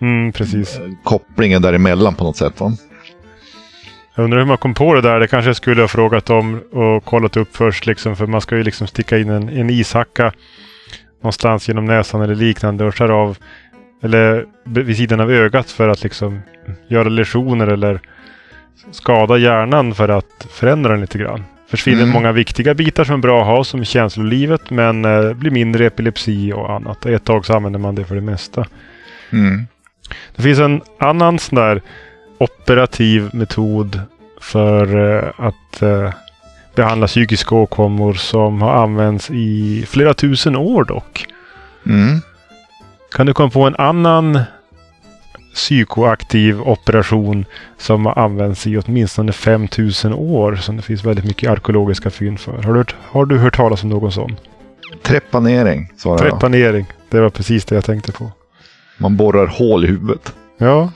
Mm, 0.00 0.32
precis. 0.32 0.78
Eh, 0.78 0.90
Kopplingen 1.04 1.62
däremellan 1.62 2.14
på 2.14 2.24
något 2.24 2.36
sätt. 2.36 2.60
Va? 2.60 2.72
Jag 4.16 4.24
undrar 4.24 4.38
hur 4.38 4.46
man 4.46 4.58
kom 4.58 4.74
på 4.74 4.94
det 4.94 5.00
där. 5.00 5.20
Det 5.20 5.26
kanske 5.26 5.48
jag 5.48 5.56
skulle 5.56 5.80
ha 5.80 5.88
frågat 5.88 6.30
om 6.30 6.60
och 6.72 7.04
kollat 7.04 7.36
upp 7.36 7.56
först. 7.56 7.86
Liksom, 7.86 8.16
för 8.16 8.26
man 8.26 8.40
ska 8.40 8.56
ju 8.56 8.62
liksom 8.62 8.86
sticka 8.86 9.18
in 9.18 9.30
en, 9.30 9.48
en 9.48 9.70
ishacka 9.70 10.32
någonstans 11.22 11.68
genom 11.68 11.84
näsan 11.84 12.20
eller 12.22 12.34
liknande 12.34 12.84
och 12.84 12.96
skära 12.96 13.14
av 13.14 13.38
eller 14.02 14.44
vid 14.64 14.96
sidan 14.96 15.20
av 15.20 15.30
ögat 15.32 15.70
för 15.70 15.88
att 15.88 16.02
liksom 16.02 16.40
göra 16.88 17.08
lesioner 17.08 17.66
eller 17.66 18.00
skada 18.90 19.38
hjärnan 19.38 19.94
för 19.94 20.08
att 20.08 20.46
förändra 20.50 20.90
den 20.92 21.00
lite 21.00 21.18
grann. 21.18 21.44
Försvinner 21.70 22.02
Mm. 22.02 22.12
många 22.12 22.32
viktiga 22.32 22.74
bitar 22.74 23.04
som 23.04 23.14
är 23.14 23.18
bra 23.18 23.40
att 23.40 23.46
ha 23.46 23.64
som 23.64 23.84
känslolivet 23.84 24.70
men 24.70 25.04
eh, 25.04 25.32
blir 25.32 25.50
mindre 25.50 25.86
epilepsi 25.86 26.52
och 26.52 26.72
annat. 26.72 27.06
Ett 27.06 27.24
tag 27.24 27.46
så 27.46 27.56
använder 27.56 27.78
man 27.78 27.94
det 27.94 28.04
för 28.04 28.14
det 28.14 28.20
mesta. 28.20 28.66
Mm. 29.32 29.66
Det 30.36 30.42
finns 30.42 30.58
en 30.58 30.82
annan 30.98 31.38
sån 31.38 31.56
där 31.56 31.82
operativ 32.38 33.30
metod 33.32 34.00
för 34.40 35.14
eh, 35.14 35.32
att 35.36 35.82
eh, 35.82 36.12
behandla 36.74 37.06
psykiska 37.06 37.54
åkommor 37.54 38.14
som 38.14 38.62
har 38.62 38.72
använts 38.72 39.30
i 39.30 39.84
flera 39.88 40.14
tusen 40.14 40.56
år 40.56 40.84
dock. 40.84 41.26
Mm. 41.86 42.20
Kan 43.10 43.26
du 43.26 43.32
komma 43.32 43.50
på 43.50 43.62
en 43.62 43.76
annan 43.76 44.40
psykoaktiv 45.54 46.60
operation 46.60 47.44
som 47.78 48.06
har 48.06 48.18
använts 48.18 48.66
i 48.66 48.78
åtminstone 48.78 49.32
5000 49.32 50.12
år 50.12 50.56
som 50.56 50.76
det 50.76 50.82
finns 50.82 51.04
väldigt 51.04 51.24
mycket 51.24 51.50
arkeologiska 51.50 52.10
fynd 52.10 52.40
för? 52.40 52.62
Har 52.62 52.74
du 52.74 52.84
har 53.10 53.26
du 53.26 53.38
hört 53.38 53.56
talas 53.56 53.82
om 53.82 53.88
någon 53.88 54.12
sån? 54.12 54.36
Trepanering, 55.02 55.92
svarar 55.96 56.24
jag. 56.24 56.30
Trepanering. 56.30 56.86
Det 57.08 57.20
var 57.20 57.30
precis 57.30 57.64
det 57.64 57.74
jag 57.74 57.84
tänkte 57.84 58.12
på. 58.12 58.30
Man 58.98 59.16
borrar 59.16 59.46
hål 59.46 59.84
i 59.84 59.88
huvudet. 59.88 60.34
Ja, 60.58 60.90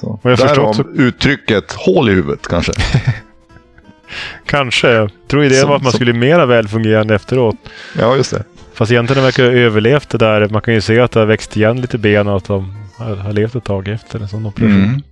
Så. 0.00 0.18
Vad 0.22 0.32
jag 0.32 0.38
Därav 0.38 0.72
förstått 0.72 0.86
uttrycket 0.94 1.72
hål 1.72 2.10
i 2.10 2.12
huvudet 2.12 2.48
kanske. 2.48 2.72
kanske. 4.46 4.90
Jag 4.90 5.10
tror 5.28 5.44
idén 5.44 5.60
Som- 5.60 5.68
var 5.68 5.76
att 5.76 5.82
man 5.82 5.92
som- 5.92 5.98
skulle 5.98 6.12
bli 6.12 6.20
mera 6.28 6.46
välfungerande 6.46 7.14
efteråt. 7.14 7.56
Ja, 7.98 8.16
just 8.16 8.30
det. 8.30 8.44
Fast 8.74 8.92
egentligen 8.92 9.22
verkar 9.22 9.42
det 9.42 9.48
ha 9.50 9.56
överlevt 9.56 10.08
det 10.08 10.18
där. 10.18 10.48
Man 10.48 10.62
kan 10.62 10.74
ju 10.74 10.80
se 10.80 11.00
att 11.00 11.10
det 11.10 11.20
har 11.20 11.26
växt 11.26 11.56
igen 11.56 11.80
lite 11.80 11.98
ben 11.98 12.28
och 12.28 12.36
att 12.36 12.44
de 12.44 12.74
har, 12.98 13.16
har 13.16 13.32
levt 13.32 13.54
ett 13.54 13.64
tag 13.64 13.88
efter 13.88 14.20
en 14.20 14.28
sån 14.28 14.46
operation. 14.46 14.84
Mm. 14.84 15.02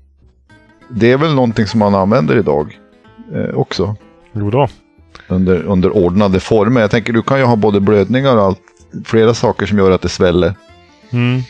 Det 0.91 1.13
är 1.13 1.17
väl 1.19 1.35
någonting 1.35 1.67
som 1.67 1.79
man 1.81 1.95
använder 1.95 2.39
idag 2.39 2.79
eh, 3.35 3.55
också. 3.55 3.97
Jo 4.33 4.51
då. 4.51 4.69
Under, 5.29 5.63
under 5.63 5.91
ordnade 5.97 6.41
former. 6.41 6.81
Jag 6.81 6.91
tänker 6.91 7.13
du 7.13 7.23
kan 7.23 7.39
ju 7.39 7.45
ha 7.45 7.57
både 7.57 7.81
blödningar 7.81 8.37
och 8.37 8.43
allt. 8.43 8.61
Flera 9.05 9.35
saker 9.35 9.67
som 9.67 9.79
gör 9.79 9.91
att 9.91 10.03
det 10.03 10.09
sväller. 10.09 10.55
Mm. 11.11 11.41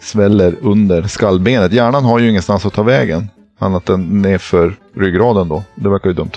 Sväller 0.00 0.54
under 0.60 1.02
skallbenet. 1.02 1.72
Hjärnan 1.72 2.04
har 2.04 2.18
ju 2.18 2.30
ingenstans 2.30 2.66
att 2.66 2.72
ta 2.72 2.82
vägen. 2.82 3.30
Annat 3.58 3.88
än 3.88 4.22
nerför 4.22 4.74
ryggraden 4.96 5.48
då. 5.48 5.64
Det 5.74 5.88
verkar 5.88 6.08
ju 6.10 6.14
dumt. 6.14 6.30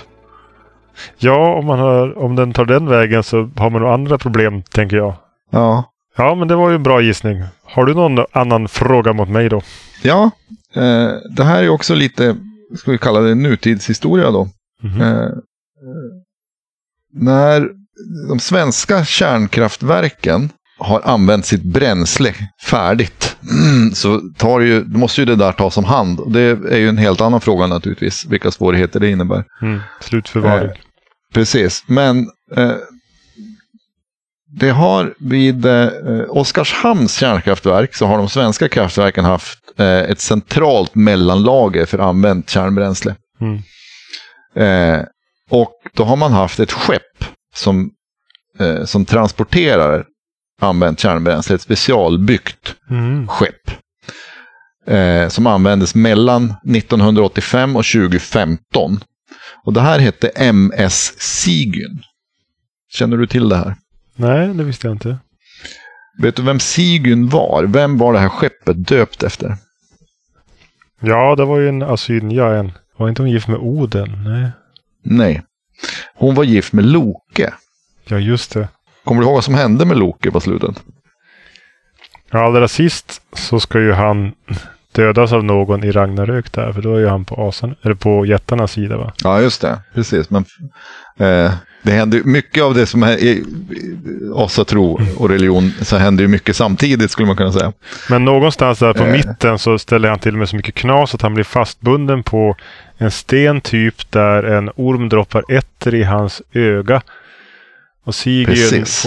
Ja, 1.18 1.54
om, 1.54 1.66
man 1.66 1.78
har, 1.78 2.18
om 2.18 2.36
den 2.36 2.52
tar 2.52 2.64
den 2.64 2.88
vägen 2.88 3.22
så 3.22 3.50
har 3.56 3.70
man 3.70 3.82
nog 3.82 3.90
andra 3.90 4.18
problem, 4.18 4.62
tänker 4.62 4.96
jag. 4.96 5.14
Ja, 5.50 5.84
Ja, 6.16 6.34
men 6.34 6.48
det 6.48 6.56
var 6.56 6.70
ju 6.70 6.76
en 6.76 6.82
bra 6.82 7.00
gissning. 7.00 7.44
Har 7.64 7.86
du 7.86 7.94
någon 7.94 8.24
annan 8.32 8.68
fråga 8.68 9.12
mot 9.12 9.28
mig 9.28 9.48
då? 9.48 9.62
ja 10.02 10.30
eh, 10.74 11.10
det 11.36 11.44
här 11.44 11.62
är 11.62 11.68
också 11.68 11.94
lite, 11.94 12.36
ska 12.78 12.90
vi 12.90 12.98
kalla 12.98 13.20
det 13.20 13.34
nutidshistoria 13.34 14.30
då. 14.30 14.48
Mhm. 14.82 15.00
Eh, 15.00 15.22
eh, 15.22 15.30
när 17.12 17.68
de 18.28 18.38
svenska 18.40 19.04
kärnkraftverken 19.04 20.50
har 20.78 21.00
använt 21.04 21.46
sitt 21.46 21.62
bränsle 21.62 22.34
färdigt 22.62 23.36
så 23.94 24.20
tar 24.36 24.60
ju, 24.60 24.84
måste 24.84 25.20
ju 25.20 25.24
det 25.24 25.36
där 25.36 25.52
tas 25.52 25.76
om 25.76 25.84
hand. 25.84 26.32
Det 26.32 26.40
är 26.40 26.78
ju 26.78 26.88
en 26.88 26.98
helt 26.98 27.20
annan 27.20 27.40
fråga 27.40 27.66
naturligtvis, 27.66 28.26
vilka 28.26 28.50
svårigheter 28.50 29.00
det 29.00 29.10
innebär. 29.10 29.44
Mm. 29.62 29.80
Slutförvaring. 30.00 30.70
Eh, 30.70 30.76
Precis, 31.34 31.84
men 31.86 32.26
eh, 32.56 32.74
det 34.60 34.70
har 34.70 35.14
vid 35.18 35.66
eh, 35.66 35.88
Oskarshamns 36.28 37.14
kärnkraftverk 37.18 37.94
så 37.94 38.06
har 38.06 38.18
de 38.18 38.28
svenska 38.28 38.68
kraftverken 38.68 39.24
haft 39.24 39.58
eh, 39.78 39.86
ett 39.86 40.20
centralt 40.20 40.94
mellanlager 40.94 41.86
för 41.86 41.98
använt 41.98 42.50
kärnbränsle. 42.50 43.14
Mm. 43.40 43.62
Eh, 44.56 45.04
och 45.50 45.72
då 45.94 46.04
har 46.04 46.16
man 46.16 46.32
haft 46.32 46.60
ett 46.60 46.72
skepp 46.72 47.24
som, 47.54 47.90
eh, 48.58 48.84
som 48.84 49.04
transporterar 49.04 50.04
använt 50.60 51.00
kärnbränsle, 51.00 51.54
ett 51.54 51.60
specialbyggt 51.62 52.74
Mm. 52.90 53.28
skepp. 53.28 53.70
Eh, 54.86 55.28
som 55.28 55.46
användes 55.46 55.94
mellan 55.94 56.54
1985 56.64 57.76
och 57.76 57.84
2015. 57.84 59.00
Och 59.64 59.72
det 59.72 59.80
här 59.80 59.98
hette 59.98 60.28
MS 60.28 61.14
Sigyn. 61.18 62.02
Känner 62.92 63.16
du 63.16 63.26
till 63.26 63.48
det 63.48 63.56
här? 63.56 63.74
Nej, 64.16 64.54
det 64.54 64.64
visste 64.64 64.86
jag 64.86 64.94
inte. 64.94 65.18
Vet 66.22 66.36
du 66.36 66.42
vem 66.42 66.60
Sigyn 66.60 67.28
var? 67.28 67.64
Vem 67.64 67.98
var 67.98 68.12
det 68.12 68.18
här 68.18 68.28
skeppet 68.28 68.88
döpt 68.88 69.22
efter? 69.22 69.56
Ja, 71.00 71.36
det 71.36 71.44
var 71.44 71.58
ju 71.58 71.68
en 71.68 71.82
asynja. 71.82 72.46
En. 72.54 72.72
Var 72.96 73.08
inte 73.08 73.22
hon 73.22 73.30
gift 73.30 73.48
med 73.48 73.58
Oden? 73.58 74.24
Nej. 74.24 74.50
Nej. 75.04 75.42
Hon 76.14 76.34
var 76.34 76.44
gift 76.44 76.72
med 76.72 76.84
Loke. 76.84 77.52
Ja, 78.04 78.18
just 78.18 78.52
det. 78.52 78.68
Kommer 79.06 79.20
du 79.20 79.26
ihåg 79.26 79.34
vad 79.34 79.44
som 79.44 79.54
hände 79.54 79.84
med 79.84 79.96
Loke 79.96 80.30
på 80.30 80.40
slutet? 80.40 80.82
Ja, 82.30 82.44
allra 82.46 82.68
sist 82.68 83.22
så 83.32 83.60
ska 83.60 83.80
ju 83.80 83.92
han 83.92 84.32
dödas 84.92 85.32
av 85.32 85.44
någon 85.44 85.84
i 85.84 85.90
Ragnarök 85.92 86.52
där. 86.52 86.72
För 86.72 86.82
då 86.82 86.94
är 86.94 86.98
ju 87.00 87.08
han 87.08 87.24
på 87.24 87.48
asen, 87.48 87.74
eller 87.82 87.94
på 87.94 88.26
jättarnas 88.26 88.72
sida 88.72 88.96
va? 88.96 89.12
Ja, 89.24 89.40
just 89.40 89.60
det. 89.60 89.78
Precis. 89.94 90.30
Men 90.30 90.44
eh, 91.18 91.52
det 91.82 91.92
händer 91.92 92.20
mycket 92.24 92.62
av 92.62 92.74
det 92.74 92.86
som 92.86 93.02
är 93.02 93.16
i 93.16 93.44
asatro 94.34 95.00
och 95.16 95.28
religion 95.28 95.70
så 95.82 95.96
händer 95.96 96.22
ju 96.24 96.28
mycket 96.28 96.56
samtidigt 96.56 97.10
skulle 97.10 97.26
man 97.26 97.36
kunna 97.36 97.52
säga. 97.52 97.72
Men 98.10 98.24
någonstans 98.24 98.78
där 98.78 98.92
på 98.92 99.04
Eh. 99.04 99.12
mitten 99.12 99.58
så 99.58 99.78
ställer 99.78 100.08
han 100.08 100.18
till 100.18 100.36
med 100.36 100.48
så 100.48 100.56
mycket 100.56 100.74
knas 100.74 101.14
att 101.14 101.22
han 101.22 101.34
blir 101.34 101.44
fastbunden 101.44 102.22
på 102.22 102.56
en 102.98 103.10
sten 103.10 103.60
typ 103.60 104.10
där 104.10 104.42
en 104.42 104.70
orm 104.76 105.08
droppar 105.08 105.44
etter 105.48 105.94
i 105.94 106.02
hans 106.02 106.42
öga. 106.52 107.02
Och 108.06 108.14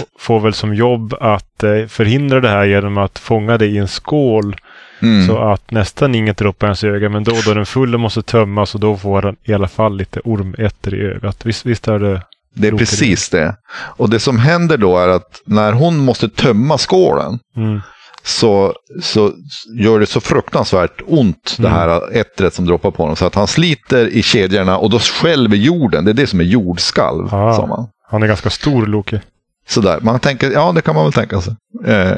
får 0.18 0.40
väl 0.40 0.54
som 0.54 0.74
jobb 0.74 1.14
att 1.20 1.62
eh, 1.62 1.86
förhindra 1.88 2.40
det 2.40 2.48
här 2.48 2.64
genom 2.64 2.98
att 2.98 3.18
fånga 3.18 3.58
det 3.58 3.66
i 3.66 3.78
en 3.78 3.88
skål 3.88 4.56
Mm. 5.02 5.26
så 5.26 5.38
att 5.38 5.70
nästan 5.70 6.14
inget 6.14 6.36
droppar 6.36 6.66
i 6.66 6.68
hans 6.68 6.84
öga. 6.84 7.08
Men 7.08 7.24
då 7.24 7.32
då 7.44 7.54
den 7.54 7.66
fulla 7.66 7.98
måste 7.98 8.22
tömmas 8.22 8.74
och 8.74 8.80
då 8.80 8.96
får 8.96 9.22
han 9.22 9.36
i 9.44 9.52
alla 9.54 9.68
fall 9.68 9.96
lite 9.96 10.20
ormetter 10.24 10.94
i 10.94 11.00
ögat. 11.06 11.46
Visst, 11.46 11.66
visst 11.66 11.88
är 11.88 11.98
det? 11.98 12.22
Det 12.54 12.68
är 12.68 12.72
precis 12.72 13.28
det. 13.28 13.54
Och 13.72 14.10
det 14.10 14.20
som 14.20 14.38
händer 14.38 14.76
då 14.76 14.98
är 14.98 15.08
att 15.08 15.42
när 15.44 15.72
hon 15.72 15.98
måste 15.98 16.28
tömma 16.28 16.78
skålen 16.78 17.38
Mm. 17.56 17.80
så, 18.24 18.74
så 19.02 19.32
gör 19.78 20.00
det 20.00 20.06
så 20.06 20.20
fruktansvärt 20.20 21.02
ont 21.06 21.56
det 21.58 21.68
Mm. 21.68 21.78
här 21.78 22.16
ettret 22.16 22.54
som 22.54 22.66
droppar 22.66 22.90
på 22.90 23.02
honom. 23.02 23.16
Så 23.16 23.26
att 23.26 23.34
han 23.34 23.46
sliter 23.46 24.06
i 24.06 24.22
kedjorna 24.22 24.78
och 24.78 24.90
då 24.90 24.98
skälver 24.98 25.56
jorden. 25.56 26.04
Det 26.04 26.10
är 26.10 26.14
det 26.14 26.26
som 26.26 26.40
är 26.40 26.44
jordskalv. 26.44 27.34
Ah. 27.34 27.54
Sa 27.54 27.66
man. 27.66 27.86
Han 28.10 28.22
är 28.22 28.26
ganska 28.26 28.50
stor 28.50 28.86
Loke. 28.86 29.20
Sådär, 29.68 29.98
man 30.02 30.20
tänker, 30.20 30.50
ja 30.50 30.72
det 30.72 30.82
kan 30.82 30.94
man 30.94 31.04
väl 31.04 31.12
tänka 31.12 31.40
sig. 31.40 31.54
Eh, 31.86 32.12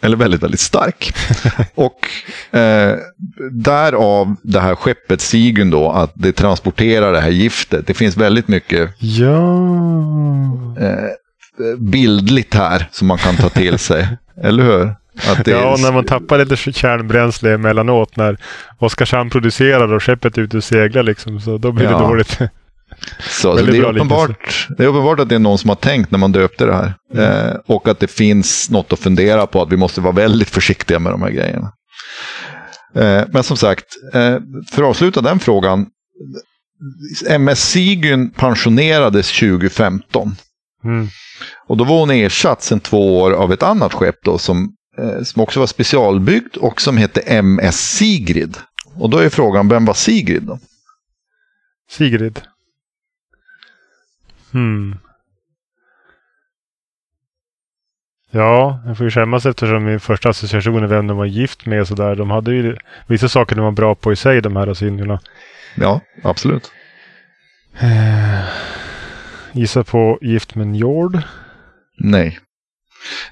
eller 0.00 0.16
väldigt, 0.16 0.42
väldigt 0.42 0.60
stark. 0.60 1.14
och 1.74 2.08
eh, 2.58 2.96
därav 3.52 4.36
det 4.42 4.60
här 4.60 4.74
skeppet 4.74 5.20
Sigun 5.20 5.70
då, 5.70 5.90
att 5.90 6.12
det 6.14 6.32
transporterar 6.32 7.12
det 7.12 7.20
här 7.20 7.30
giftet. 7.30 7.86
Det 7.86 7.94
finns 7.94 8.16
väldigt 8.16 8.48
mycket 8.48 8.90
Ja. 8.98 9.36
eh, 10.80 11.78
bildligt 11.78 12.54
här 12.54 12.88
som 12.90 13.08
man 13.08 13.18
kan 13.18 13.36
ta 13.36 13.48
till 13.48 13.78
sig. 13.78 14.08
Eller 14.42 14.62
hur? 14.64 14.94
Att 15.32 15.44
det 15.44 15.50
Ja, 15.50 15.76
när 15.78 15.92
man 15.92 16.04
tappar 16.04 16.38
lite 16.44 16.72
kärnbränsle 16.72 17.54
emellanåt 17.54 18.16
när 18.16 18.36
Oskarshamn 18.78 19.30
producerar 19.30 19.92
och 19.92 20.02
skeppet 20.02 20.38
är 20.38 20.42
ute 20.42 20.56
och 20.56 20.64
seglar 20.64 21.02
liksom. 21.02 21.40
Så 21.40 21.58
då 21.58 21.72
blir 21.72 21.86
det 21.86 21.92
Ja. 21.92 21.98
dåligt. 21.98 22.38
Så, 23.20 23.58
så 23.58 23.64
det, 23.64 23.76
är 23.76 23.82
uppenbart, 23.82 24.68
det 24.76 24.84
är 24.84 24.86
uppenbart 24.86 25.20
att 25.20 25.28
det 25.28 25.34
är 25.34 25.38
någon 25.38 25.58
som 25.58 25.68
har 25.68 25.76
tänkt 25.76 26.10
när 26.10 26.18
man 26.18 26.32
döpte 26.32 26.66
det 26.66 26.74
här. 26.74 26.94
Eh, 27.14 27.56
och 27.66 27.88
att 27.88 28.00
det 28.00 28.06
finns 28.06 28.70
något 28.70 28.92
att 28.92 28.98
fundera 28.98 29.46
på, 29.46 29.62
att 29.62 29.72
vi 29.72 29.76
måste 29.76 30.00
vara 30.00 30.12
väldigt 30.12 30.50
försiktiga 30.50 30.98
med 30.98 31.12
de 31.12 31.22
här 31.22 31.30
grejerna. 31.30 31.72
Eh, 32.94 33.24
men 33.32 33.42
som 33.42 33.56
sagt, 33.56 33.84
eh, 34.14 34.38
för 34.70 34.82
att 34.82 34.88
avsluta 34.88 35.20
den 35.20 35.38
frågan. 35.38 35.86
MS 37.28 37.70
Sigyn 37.70 38.30
pensionerades 38.30 39.38
2015. 39.38 40.36
Mm. 40.84 41.08
Och 41.66 41.76
då 41.76 41.84
var 41.84 42.00
hon 42.00 42.10
ersatt 42.10 42.62
sedan 42.62 42.80
två 42.80 43.20
år 43.20 43.32
av 43.32 43.52
ett 43.52 43.62
annat 43.62 43.92
skepp 43.92 44.16
då, 44.24 44.38
som, 44.38 44.74
eh, 44.98 45.22
som 45.22 45.42
också 45.42 45.60
var 45.60 45.66
specialbyggt 45.66 46.56
och 46.56 46.80
som 46.80 46.96
hette 46.96 47.20
MS 47.20 47.96
Sigrid. 47.96 48.56
Och 48.94 49.10
då 49.10 49.18
är 49.18 49.28
frågan, 49.28 49.68
vem 49.68 49.84
var 49.84 49.94
Sigrid 49.94 50.42
då? 50.42 50.58
Sigrid. 51.90 52.40
Hmm. 54.54 54.98
Ja, 58.30 58.82
jag 58.86 58.96
får 58.96 59.04
ju 59.04 59.10
skämmas 59.10 59.46
eftersom 59.46 59.84
min 59.84 60.00
första 60.00 60.28
association 60.28 60.82
är 60.82 60.86
vem 60.86 61.06
de 61.06 61.16
var 61.16 61.24
gift 61.24 61.66
med 61.66 61.80
och 61.80 61.88
sådär. 61.88 62.16
De 62.16 62.30
hade 62.30 62.54
ju 62.54 62.76
vissa 63.06 63.28
saker 63.28 63.56
de 63.56 63.64
var 63.64 63.72
bra 63.72 63.94
på 63.94 64.12
i 64.12 64.16
sig, 64.16 64.40
de 64.40 64.56
här 64.56 64.66
asynjorna. 64.66 65.20
Ja, 65.76 66.00
absolut. 66.22 66.72
Eh, 67.78 68.44
gissa 69.52 69.84
på 69.84 70.18
gift 70.22 70.54
med 70.54 70.66
Njord. 70.66 71.22
Nej. 71.98 72.38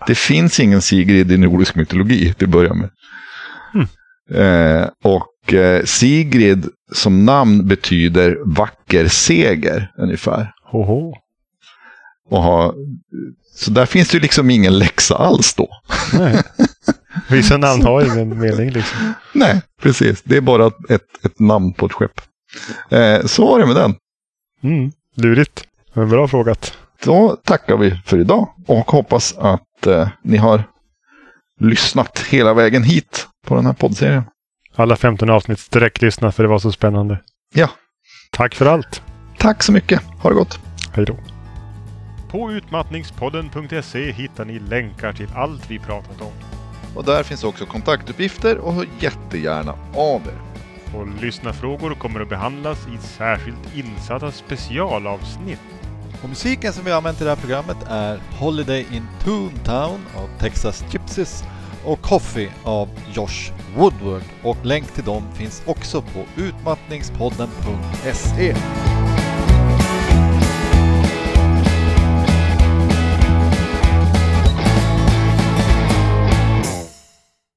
Det 0.07 0.15
finns 0.15 0.61
ingen 0.61 0.83
Sigrid 0.83 1.33
i 1.33 1.39
nordisk 1.39 1.75
mytologi 1.75 2.35
till 2.35 2.47
att 2.47 2.53
börja 2.53 2.75
med. 2.75 2.91
Hmm. 3.73 3.87
Eh, 4.43 4.89
och 5.05 5.55
eh, 5.55 5.85
Sigrid 5.85 6.69
som 6.93 7.25
namn 7.25 7.69
betyder 7.69 8.39
vacker 8.45 9.09
seger 9.09 9.93
ungefär. 9.99 10.53
Hoho. 10.73 11.15
Och 12.31 12.43
ha, 12.43 12.75
så 13.55 13.71
där 13.71 13.87
finns 13.87 14.09
det 14.09 14.17
ju 14.17 14.21
liksom 14.21 14.51
ingen 14.51 14.79
läxa 14.79 15.17
alls 15.17 15.55
då. 15.55 15.69
Nej. 16.13 16.43
Vissa 17.29 17.57
namn 17.57 17.83
har 17.83 18.15
ingen 18.15 18.41
mening 18.41 18.71
liksom. 18.71 19.15
Nej, 19.35 19.63
precis. 19.83 20.23
Det 20.23 20.37
är 20.37 20.41
bara 20.41 20.67
ett, 20.67 21.25
ett 21.25 21.39
namn 21.39 21.73
på 21.73 21.87
ett 21.87 21.93
skepp. 21.93 22.21
Eh, 22.91 23.27
så 23.27 23.47
var 23.47 23.59
det 23.59 23.67
med 23.67 23.77
den. 23.77 23.95
Mm. 24.63 24.93
Lurigt. 25.17 25.65
Men 25.93 26.09
bra 26.09 26.29
frågat. 26.29 26.79
Då 27.05 27.37
tackar 27.45 27.77
vi 27.77 28.01
för 28.07 28.19
idag 28.21 28.49
och 28.67 28.91
hoppas 28.91 29.35
att 29.39 29.87
eh, 29.87 30.09
ni 30.23 30.37
har 30.37 30.65
lyssnat 31.61 32.19
hela 32.19 32.55
vägen 32.55 32.83
hit 32.83 33.27
på 33.47 33.55
den 33.55 33.67
här 33.67 33.73
poddserien. 33.73 34.25
Alla 34.75 34.97
15 34.97 35.31
avsnitt 35.31 35.71
direkt 35.71 36.03
lyssna 36.03 36.33
för 36.33 36.43
det 36.43 36.49
var 36.49 36.59
så 36.59 36.73
spännande. 36.73 37.21
Ja. 37.55 37.71
Tack 38.31 38.55
för 38.55 38.67
allt. 38.67 39.03
Tack 39.43 39.63
så 39.63 39.73
mycket. 39.73 40.03
Ha 40.19 40.31
det 40.31 40.37
gott. 40.37 40.59
Hej 40.93 41.05
då. 41.05 41.17
På 42.29 42.53
utmattningspodden.se 42.53 44.13
hittar 44.13 44.45
ni 44.45 44.59
länkar 44.59 45.13
till 45.13 45.29
allt 45.35 45.71
vi 45.71 45.79
pratat 45.79 46.21
om. 46.21 46.33
Och 46.97 47.05
där 47.05 47.23
finns 47.23 47.45
också 47.45 47.67
kontaktuppgifter 47.67 48.59
och 48.59 48.73
hör 48.73 48.87
jättegärna 49.01 49.75
av 49.97 50.23
er. 50.27 50.41
Och 50.99 51.09
lyssnarfrågor 51.23 51.95
kommer 51.95 52.21
att 52.21 52.29
behandlas 52.29 52.87
i 52.87 52.99
särskilt 53.07 53.77
insatta 53.77 54.33
specialavsnitt. 54.33 55.61
Och 56.23 56.29
musiken 56.29 56.73
som 56.73 56.85
vi 56.85 56.93
använt 56.93 57.21
i 57.21 57.25
det 57.25 57.31
här 57.31 57.37
programmet 57.37 57.77
är 57.89 58.21
Holiday 58.39 58.87
in 58.93 59.07
Toontown 59.25 60.01
av 60.17 60.29
Texas 60.39 60.85
Gypsies 60.91 61.45
och 61.85 62.03
Coffee 62.03 62.53
av 62.65 62.89
Josh 63.13 63.53
Woodward. 63.77 64.23
Och 64.43 64.57
länk 64.63 64.95
till 64.95 65.05
dem 65.05 65.23
finns 65.35 65.63
också 65.67 66.03
på 66.03 66.25
utmattningspodden.se. 66.37 68.55